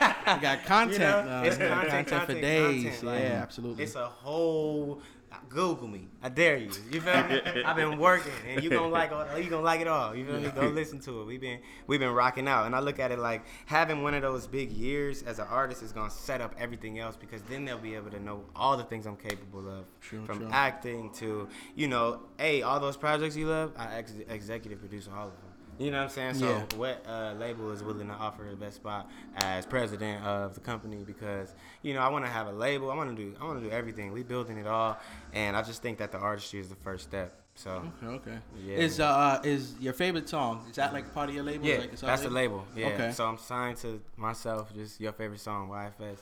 yeah. 0.00 0.08
You 0.36 0.40
got 0.42 0.64
content. 0.64 0.92
You 0.92 1.30
know, 1.30 1.42
it's 1.44 1.58
you 1.58 1.68
got 1.68 1.80
content, 1.82 2.08
content, 2.08 2.26
for 2.26 2.34
days. 2.40 2.82
content, 2.84 3.02
like, 3.04 3.20
yeah, 3.20 3.42
absolutely. 3.42 3.84
It's 3.84 3.94
a 3.94 4.06
whole. 4.06 5.00
Google 5.48 5.88
me. 5.88 6.08
I 6.22 6.28
dare 6.28 6.56
you. 6.56 6.70
You 6.90 7.00
feel 7.00 7.24
me? 7.24 7.40
I've 7.64 7.76
been 7.76 7.98
working, 7.98 8.32
and 8.48 8.62
you 8.62 8.70
gonna 8.70 8.88
like 8.88 9.12
all. 9.12 9.26
You 9.38 9.50
gonna 9.50 9.62
like 9.62 9.80
it 9.80 9.88
all. 9.88 10.14
You 10.14 10.24
feel 10.24 10.40
me? 10.40 10.48
Go 10.48 10.68
listen 10.68 10.98
to 11.00 11.20
it. 11.20 11.24
We've 11.26 11.40
been 11.40 11.60
we've 11.86 12.00
been 12.00 12.12
rocking 12.12 12.48
out, 12.48 12.66
and 12.66 12.74
I 12.74 12.80
look 12.80 12.98
at 12.98 13.10
it 13.12 13.18
like 13.18 13.44
having 13.66 14.02
one 14.02 14.14
of 14.14 14.22
those 14.22 14.46
big 14.46 14.72
years 14.72 15.22
as 15.22 15.38
an 15.38 15.46
artist 15.50 15.82
is 15.82 15.92
gonna 15.92 16.10
set 16.10 16.40
up 16.40 16.54
everything 16.58 16.98
else 16.98 17.16
because 17.16 17.42
then 17.42 17.64
they'll 17.64 17.78
be 17.78 17.94
able 17.94 18.10
to 18.10 18.20
know 18.20 18.44
all 18.56 18.76
the 18.76 18.84
things 18.84 19.06
I'm 19.06 19.16
capable 19.16 19.68
of, 19.68 19.84
True, 20.00 20.24
from 20.24 20.38
true. 20.38 20.48
acting 20.50 21.10
to 21.14 21.48
you 21.74 21.88
know, 21.88 22.20
hey, 22.38 22.62
all 22.62 22.80
those 22.80 22.96
projects 22.96 23.36
you 23.36 23.46
love, 23.48 23.72
I 23.76 23.96
ex- 23.96 24.14
executive 24.28 24.78
produce 24.80 25.08
all 25.08 25.26
of 25.28 25.32
them. 25.32 25.51
You 25.78 25.90
know 25.90 25.98
what 25.98 26.04
I'm 26.04 26.10
saying? 26.10 26.34
So 26.34 26.46
Yeah. 26.48 26.76
what 26.76 27.04
uh, 27.08 27.34
label 27.38 27.70
is 27.72 27.82
willing 27.82 28.08
to 28.08 28.14
offer 28.14 28.44
the 28.48 28.56
best 28.56 28.76
spot 28.76 29.10
as 29.36 29.66
president 29.66 30.24
of 30.24 30.54
the 30.54 30.60
company 30.60 31.02
because 31.04 31.54
you 31.82 31.94
know 31.94 32.00
I 32.00 32.08
want 32.08 32.24
to 32.24 32.30
have 32.30 32.46
a 32.46 32.52
label. 32.52 32.90
I 32.90 32.94
want 32.94 33.16
to 33.16 33.22
do 33.22 33.34
I 33.40 33.44
want 33.44 33.60
to 33.62 33.68
do 33.68 33.74
everything. 33.74 34.12
We 34.12 34.22
building 34.22 34.58
it 34.58 34.66
all, 34.66 34.98
and 35.32 35.56
I 35.56 35.62
just 35.62 35.82
think 35.82 35.98
that 35.98 36.12
the 36.12 36.18
artistry 36.18 36.60
is 36.60 36.68
the 36.68 36.76
first 36.76 37.04
step. 37.04 37.38
So 37.54 37.70
Okay, 38.02 38.06
okay. 38.06 38.38
Yeah. 38.64 38.76
Is 38.78 39.00
uh 39.00 39.40
is 39.44 39.74
your 39.80 39.92
favorite 39.92 40.28
song? 40.28 40.64
Is 40.70 40.76
that 40.76 40.92
like 40.92 41.12
part 41.12 41.28
of 41.28 41.34
your 41.34 41.44
label? 41.44 41.66
yeah, 41.66 41.78
like 41.78 41.90
that's 41.96 42.22
the 42.22 42.28
sub 42.28 42.32
label. 42.32 42.64
Yeah. 42.76 42.86
Okay. 42.88 43.12
So 43.12 43.26
I'm 43.26 43.38
signed 43.38 43.76
to 43.78 44.00
myself, 44.16 44.72
just 44.74 45.00
your 45.00 45.12
favorite 45.12 45.40
song, 45.40 45.68
YFS. 45.68 46.18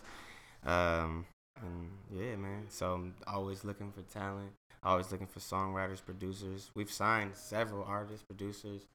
Um, 0.65 1.27
and 1.57 1.91
yeah, 2.11 2.37
man. 2.37 2.67
So 2.69 2.95
I'm 2.95 3.15
always 3.27 3.65
looking 3.65 3.93
for 3.93 4.03
talent. 4.03 4.53
Always 4.83 5.13
looking 5.13 5.27
for 5.27 5.41
songwriters, 5.41 6.03
producers. 6.05 6.71
We've 6.75 6.91
signed 6.91 7.33
several 7.35 7.85
artists, 7.85 8.23
producers, 8.23 8.87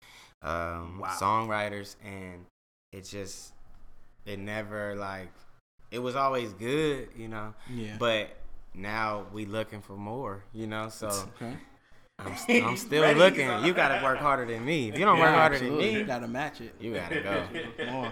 um, 0.41 1.03
songwriters, 1.19 1.95
and 2.03 2.45
it 2.91 3.03
just 3.03 3.53
it 4.25 4.39
never 4.39 4.95
like 4.95 5.29
it 5.91 5.99
was 5.99 6.15
always 6.15 6.53
good, 6.53 7.09
you 7.15 7.27
know. 7.27 7.53
Yeah. 7.71 7.97
But 7.99 8.35
now 8.73 9.25
we 9.31 9.45
looking 9.45 9.81
for 9.81 9.93
more, 9.95 10.43
you 10.53 10.65
know. 10.65 10.89
So 10.89 11.07
Okay. 11.07 11.55
I'm, 12.17 12.35
st- 12.35 12.63
I'm 12.63 12.77
still 12.77 13.13
looking. 13.13 13.47
You 13.65 13.73
gotta 13.73 14.03
work 14.03 14.17
harder 14.17 14.45
than 14.45 14.65
me. 14.65 14.89
If 14.89 14.97
you 14.97 15.05
don't 15.05 15.19
work 15.19 15.29
harder 15.35 15.55
absolutely. 15.55 15.85
than 15.85 15.93
You 15.93 15.99
me, 16.01 16.05
gotta 16.07 16.27
match 16.27 16.61
it. 16.61 16.73
you 16.79 16.93
gotta 16.95 17.21
go. 17.21 17.91
More. 17.91 18.11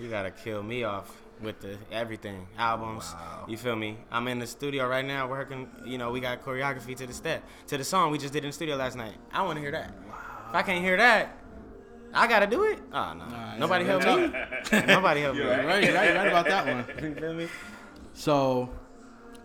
You 0.00 0.08
gotta 0.10 0.30
kill 0.32 0.62
me 0.64 0.82
off 0.82 1.14
with 1.42 1.60
the 1.60 1.76
everything 1.92 2.46
albums. 2.58 3.14
You 3.48 3.56
feel 3.56 3.76
me? 3.76 3.98
I'm 4.10 4.28
in 4.28 4.38
the 4.38 4.46
studio 4.46 4.86
right 4.88 5.04
now 5.04 5.28
working. 5.28 5.68
You 5.84 5.98
know, 5.98 6.10
we 6.10 6.20
got 6.20 6.42
choreography 6.44 6.96
to 6.96 7.06
the 7.06 7.12
step 7.12 7.42
to 7.68 7.76
the 7.78 7.84
song 7.84 8.10
we 8.10 8.18
just 8.18 8.32
did 8.32 8.44
in 8.44 8.50
the 8.50 8.54
studio 8.54 8.76
last 8.76 8.96
night. 8.96 9.14
I 9.32 9.42
want 9.42 9.56
to 9.56 9.60
hear 9.60 9.72
that. 9.72 9.92
If 10.48 10.54
I 10.54 10.62
can't 10.62 10.82
hear 10.84 10.96
that, 10.96 11.36
I 12.12 12.26
gotta 12.28 12.46
do 12.46 12.62
it. 12.64 12.78
Oh 12.92 13.12
no, 13.12 13.24
Nah, 13.26 13.56
nobody 13.56 13.84
yeah, 13.84 13.98
help 14.00 14.20
me. 14.72 14.86
Nobody 14.86 15.20
help 15.22 15.34
me. 15.40 15.42
Right, 15.42 15.66
right, 15.92 16.14
right 16.16 16.28
about 16.28 16.46
that 16.46 16.66
one. 16.66 16.84
You 17.02 17.14
feel 17.14 17.34
me? 17.34 17.48
So 18.12 18.70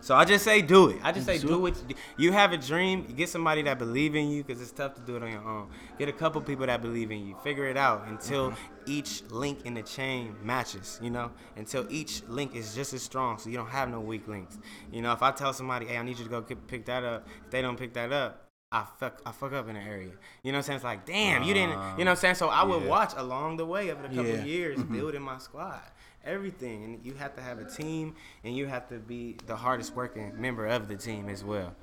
So 0.00 0.14
I 0.14 0.24
just 0.24 0.44
say 0.44 0.62
do 0.62 0.88
it. 0.88 0.96
I 1.02 1.12
just 1.12 1.26
say 1.26 1.38
do 1.38 1.58
what 1.58 1.76
you, 1.76 1.82
do. 1.88 1.94
you 2.16 2.32
have 2.32 2.52
a 2.52 2.56
dream. 2.56 3.04
Get 3.16 3.28
somebody 3.28 3.62
that 3.62 3.78
believe 3.78 4.14
in 4.14 4.30
you 4.30 4.42
because 4.42 4.62
it's 4.62 4.72
tough 4.72 4.94
to 4.94 5.00
do 5.02 5.16
it 5.16 5.22
on 5.22 5.30
your 5.30 5.46
own. 5.46 5.68
Get 5.98 6.08
a 6.08 6.12
couple 6.12 6.40
people 6.40 6.66
that 6.66 6.80
believe 6.80 7.10
in 7.10 7.26
you. 7.26 7.36
Figure 7.44 7.66
it 7.66 7.76
out 7.76 8.06
until 8.08 8.50
mm-hmm. 8.50 8.82
each 8.86 9.22
link 9.30 9.66
in 9.66 9.74
the 9.74 9.82
chain 9.82 10.34
matches. 10.42 10.98
You 11.02 11.10
know, 11.10 11.30
until 11.56 11.86
each 11.90 12.22
link 12.28 12.54
is 12.54 12.74
just 12.74 12.94
as 12.94 13.02
strong, 13.02 13.38
so 13.38 13.50
you 13.50 13.56
don't 13.56 13.70
have 13.70 13.90
no 13.90 14.00
weak 14.00 14.26
links. 14.26 14.58
You 14.90 15.02
know, 15.02 15.12
if 15.12 15.22
I 15.22 15.32
tell 15.32 15.52
somebody, 15.52 15.86
hey, 15.86 15.98
I 15.98 16.02
need 16.02 16.18
you 16.18 16.24
to 16.24 16.30
go 16.30 16.40
get- 16.40 16.66
pick 16.66 16.86
that 16.86 17.04
up, 17.04 17.28
if 17.44 17.50
they 17.50 17.60
don't 17.62 17.78
pick 17.78 17.92
that 17.94 18.12
up. 18.12 18.49
I 18.72 18.84
fuck, 19.00 19.20
I 19.26 19.32
fuck 19.32 19.52
up 19.52 19.68
in 19.68 19.74
the 19.74 19.80
area. 19.80 20.10
You 20.44 20.52
know 20.52 20.58
what 20.58 20.58
I'm 20.58 20.62
saying? 20.62 20.76
It's 20.76 20.84
like, 20.84 21.04
damn, 21.04 21.42
you 21.42 21.52
didn't. 21.54 21.70
You 21.70 21.76
know 21.76 21.94
what 21.96 22.08
I'm 22.10 22.16
saying? 22.16 22.36
So 22.36 22.50
I 22.50 22.62
would 22.62 22.82
yeah. 22.82 22.88
watch 22.88 23.12
along 23.16 23.56
the 23.56 23.66
way 23.66 23.90
over 23.90 24.02
the 24.02 24.08
couple 24.08 24.26
Yeah. 24.26 24.44
years, 24.44 24.80
building 24.84 25.22
my 25.22 25.38
squad, 25.38 25.80
everything, 26.24 26.84
and 26.84 27.04
you 27.04 27.14
have 27.14 27.34
to 27.34 27.42
have 27.42 27.58
a 27.58 27.64
team, 27.68 28.14
and 28.44 28.56
you 28.56 28.66
have 28.66 28.88
to 28.90 28.98
be 29.00 29.36
the 29.46 29.56
hardest 29.56 29.96
working 29.96 30.40
member 30.40 30.66
of 30.68 30.86
the 30.86 30.94
team 30.94 31.28
as 31.28 31.42
well. 31.42 31.74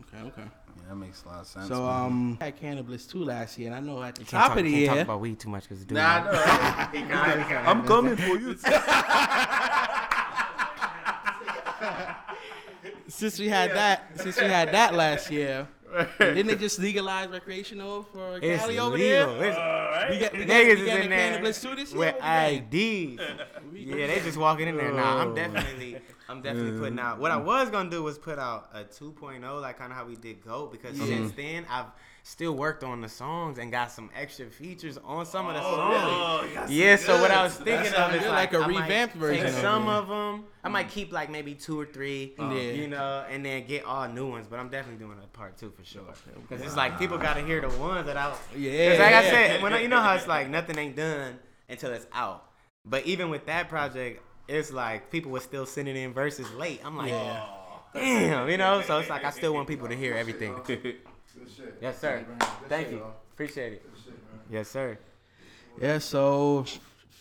okay, 0.00 0.26
okay. 0.26 0.42
Yeah, 0.42 0.88
that 0.88 0.96
makes 0.96 1.22
a 1.22 1.28
lot 1.28 1.40
of 1.42 1.46
sense. 1.46 1.68
So 1.68 1.86
man. 1.86 2.02
um, 2.06 2.38
I 2.40 2.46
had 2.46 2.56
Cannabis 2.58 3.06
two 3.06 3.22
last 3.24 3.56
year, 3.56 3.68
and 3.68 3.76
I 3.76 3.80
know 3.80 4.02
at 4.02 4.16
the 4.16 4.24
top 4.24 4.48
talk, 4.48 4.58
of 4.58 4.64
the 4.64 4.72
can't 4.72 4.86
talk 4.86 4.94
year, 4.96 5.02
about 5.04 5.20
weed 5.20 5.38
too 5.38 5.48
much 5.48 5.68
because 5.68 5.88
Nah, 5.88 6.26
I 6.28 7.04
know. 7.08 7.62
I'm 7.70 7.84
coming 7.86 8.16
for 8.16 8.36
you. 8.36 8.56
since 13.06 13.38
we 13.38 13.48
had 13.48 13.70
that, 13.72 14.18
since 14.18 14.40
we 14.40 14.46
had 14.48 14.72
that 14.72 14.94
last 14.94 15.30
year, 15.30 15.68
didn't 16.18 16.46
they 16.46 16.56
just 16.66 16.78
legalize 16.78 17.28
recreational 17.28 18.02
for 18.12 18.38
It's 18.42 18.62
Cali 18.62 18.78
over 18.78 18.96
legal. 18.96 19.34
there? 19.38 19.48
It's- 19.50 20.10
We 20.10 20.18
get, 20.18 20.32
we 20.32 20.38
get, 20.44 20.48
Niggas 20.48 20.66
we 20.66 20.70
is 20.72 20.84
getting 20.84 21.04
in 21.04 21.10
there 21.10 21.30
Cannabis 21.32 21.60
two 21.62 21.74
this 21.76 21.90
year. 21.92 21.98
with 21.98 22.14
What? 22.16 22.52
IDs. 22.52 23.20
Yeah, 23.74 24.06
they 24.06 24.20
just 24.20 24.36
walking 24.38 24.68
in 24.68 24.76
there. 24.76 24.92
Nah, 24.92 25.22
I'm 25.22 25.34
definitely, 25.34 25.98
I'm 26.28 26.42
definitely 26.42 26.78
putting 26.78 26.98
out. 26.98 27.18
What 27.18 27.30
I 27.30 27.36
was 27.36 27.70
gonna 27.70 27.90
do 27.90 28.02
was 28.02 28.18
put 28.18 28.38
out 28.38 28.70
a 28.72 28.84
2.0, 28.84 29.60
like 29.60 29.78
kind 29.78 29.92
of 29.92 29.98
how 29.98 30.06
we 30.06 30.16
did 30.16 30.44
Goat, 30.44 30.72
because 30.72 30.96
since 30.96 31.32
then 31.32 31.66
I've 31.70 31.86
still 32.24 32.52
worked 32.52 32.84
on 32.84 33.00
the 33.00 33.08
songs 33.08 33.58
and 33.58 33.72
got 33.72 33.90
some 33.90 34.08
extra 34.14 34.46
features 34.46 34.96
on 34.98 35.26
some 35.26 35.48
of 35.48 35.54
the 35.54 35.60
songs. 35.60 36.70
yeah, 36.70 36.96
so 36.96 37.20
what 37.20 37.30
I 37.30 37.42
was 37.42 37.54
thinking 37.56 37.92
of 37.94 38.14
is 38.14 38.22
like, 38.22 38.52
like 38.52 38.54
a 38.54 38.58
I 38.58 38.66
might 38.68 38.80
revamped 38.82 39.16
version 39.16 39.46
Take 39.46 39.54
some 39.54 39.88
of 39.88 40.08
them. 40.08 40.44
I 40.62 40.68
might 40.68 40.88
keep 40.88 41.12
like 41.12 41.30
maybe 41.30 41.54
two 41.54 41.78
or 41.80 41.86
three. 41.86 42.34
Yeah. 42.38 42.52
You 42.52 42.88
know, 42.88 43.24
and 43.28 43.44
then 43.44 43.66
get 43.66 43.84
all 43.84 44.08
new 44.08 44.28
ones. 44.28 44.46
But 44.48 44.60
I'm 44.60 44.68
definitely 44.68 45.04
doing 45.04 45.18
a 45.22 45.26
part 45.26 45.58
two 45.58 45.70
for 45.70 45.84
sure. 45.84 46.02
Because 46.48 46.64
it's 46.64 46.76
like 46.76 46.98
people 46.98 47.18
got 47.18 47.34
to 47.34 47.42
hear 47.42 47.60
the 47.60 47.68
ones 47.80 48.06
that 48.06 48.16
I. 48.16 48.32
Yeah, 48.56 48.90
Because 48.90 48.98
like 49.00 49.14
I 49.14 49.30
said, 49.30 49.62
when 49.62 49.72
I, 49.72 49.80
you 49.80 49.88
know 49.88 50.00
how 50.00 50.14
it's 50.14 50.28
like 50.28 50.48
nothing 50.48 50.78
ain't 50.78 50.96
done 50.96 51.38
until 51.68 51.92
it's 51.92 52.06
out. 52.12 52.44
But 52.84 53.06
even 53.06 53.30
with 53.30 53.46
that 53.46 53.68
project, 53.68 54.22
it's 54.48 54.72
like 54.72 55.10
people 55.10 55.30
were 55.30 55.40
still 55.40 55.66
sending 55.66 55.96
in 55.96 56.12
verses 56.12 56.50
late. 56.52 56.80
I'm 56.84 56.96
like, 56.96 57.10
Yeah. 57.10 57.44
damn, 57.94 58.48
you 58.48 58.56
know. 58.56 58.82
So 58.82 58.98
it's 58.98 59.10
like 59.10 59.24
I 59.24 59.30
still 59.30 59.54
want 59.54 59.68
people 59.68 59.88
to 59.88 59.94
hear 59.96 60.14
everything. 60.14 60.54
Yes, 61.80 62.00
sir. 62.00 62.24
Thank 62.68 62.90
you. 62.90 63.02
Appreciate 63.32 63.74
it. 63.74 63.90
Yes, 64.50 64.68
sir. 64.68 64.98
Yeah, 65.80 65.98
so 65.98 66.64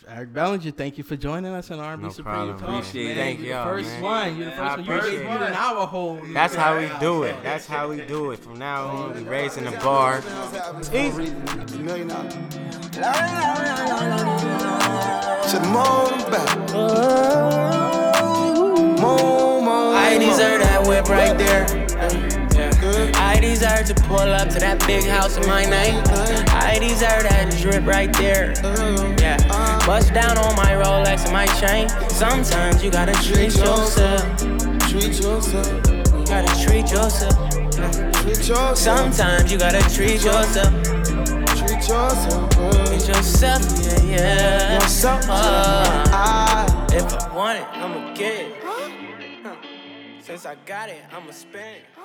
Eric 0.07 0.33
Bellinger, 0.33 0.71
thank 0.71 0.97
you 0.97 1.03
for 1.03 1.15
joining 1.15 1.53
us 1.53 1.69
on 1.71 1.79
R&B 1.79 2.01
No 2.03 2.09
Supreme 2.09 2.33
problem, 2.33 2.59
Talk. 2.59 2.69
Appreciate 2.69 3.03
man. 3.03 3.11
it. 3.11 3.15
Thank 3.21 3.39
You're 3.41 3.57
the 3.59 3.63
first 3.63 3.89
man. 3.89 4.01
one. 4.01 4.37
You're 4.37 4.45
the 4.47 4.53
I 4.53 4.55
first 4.55 4.77
one. 4.77 4.85
You 4.85 4.93
appreciate 4.93 5.25
debuted 5.27 5.41
it. 5.41 5.47
in 5.47 5.53
our 5.53 5.87
whole. 5.87 6.19
That's 6.33 6.55
how 6.55 6.77
we 6.79 6.89
do 6.99 7.23
it. 7.23 7.35
That's 7.43 7.67
how 7.67 7.89
we 7.89 8.01
do 8.01 8.31
it. 8.31 8.39
From 8.39 8.57
now 8.57 8.87
on, 8.87 9.13
we 9.13 9.21
raising 9.23 9.65
the 9.65 9.71
bar. 9.71 10.23
Easy. 10.93 11.31
Million 11.81 12.07
dollars. 12.07 12.33
Should 15.51 15.63
moan 15.63 16.31
back. 16.31 16.57
Oh, 16.73 18.95
moan, 18.99 19.65
moan. 19.65 19.95
I 19.95 20.17
deserve 20.17 20.61
that 20.61 20.87
whip 20.87 21.07
right 21.09 21.37
there. 21.37 21.80
I 23.15 23.39
deserve 23.39 23.85
to 23.87 23.95
pull 24.07 24.17
up 24.19 24.49
to 24.49 24.59
that 24.59 24.85
big 24.85 25.05
house 25.05 25.37
in 25.37 25.47
my 25.47 25.65
name. 25.65 26.03
I 26.49 26.77
deserve 26.79 27.23
that 27.23 27.55
drip 27.59 27.85
right 27.85 28.11
there. 28.13 28.53
Yeah. 29.19 29.37
Bust 29.85 30.13
down 30.13 30.37
on 30.37 30.55
my 30.55 30.73
Rolex 30.73 31.23
and 31.25 31.33
my 31.33 31.47
chain. 31.59 31.89
Sometimes 32.09 32.83
you 32.83 32.91
gotta 32.91 33.13
treat 33.23 33.55
yourself. 33.55 34.37
Treat 34.89 35.19
yourself. 35.19 35.67
You 35.87 36.25
gotta 36.25 36.65
treat 36.65 36.91
yourself. 36.91 37.49
Treat 37.51 38.47
yourself. 38.47 38.77
Sometimes 38.77 39.51
you 39.51 39.57
gotta 39.57 39.81
treat 39.93 40.23
yourself. 40.23 40.71
Treat 41.57 41.87
yourself. 41.87 42.49
Treat 42.85 43.07
yourself, 43.07 43.61
yeah, 43.83 44.03
yeah. 44.03 44.73
Yourself. 44.81 45.25
Uh, 45.29 46.87
if 46.93 47.13
I 47.13 47.35
want 47.35 47.59
it, 47.59 47.65
I'ma 47.71 48.13
get 48.13 48.47
it. 48.47 48.55
Since 50.21 50.45
I 50.45 50.55
got 50.65 50.89
it, 50.89 51.01
I'ma 51.11 51.31
spend 51.31 51.77
it. 51.77 52.00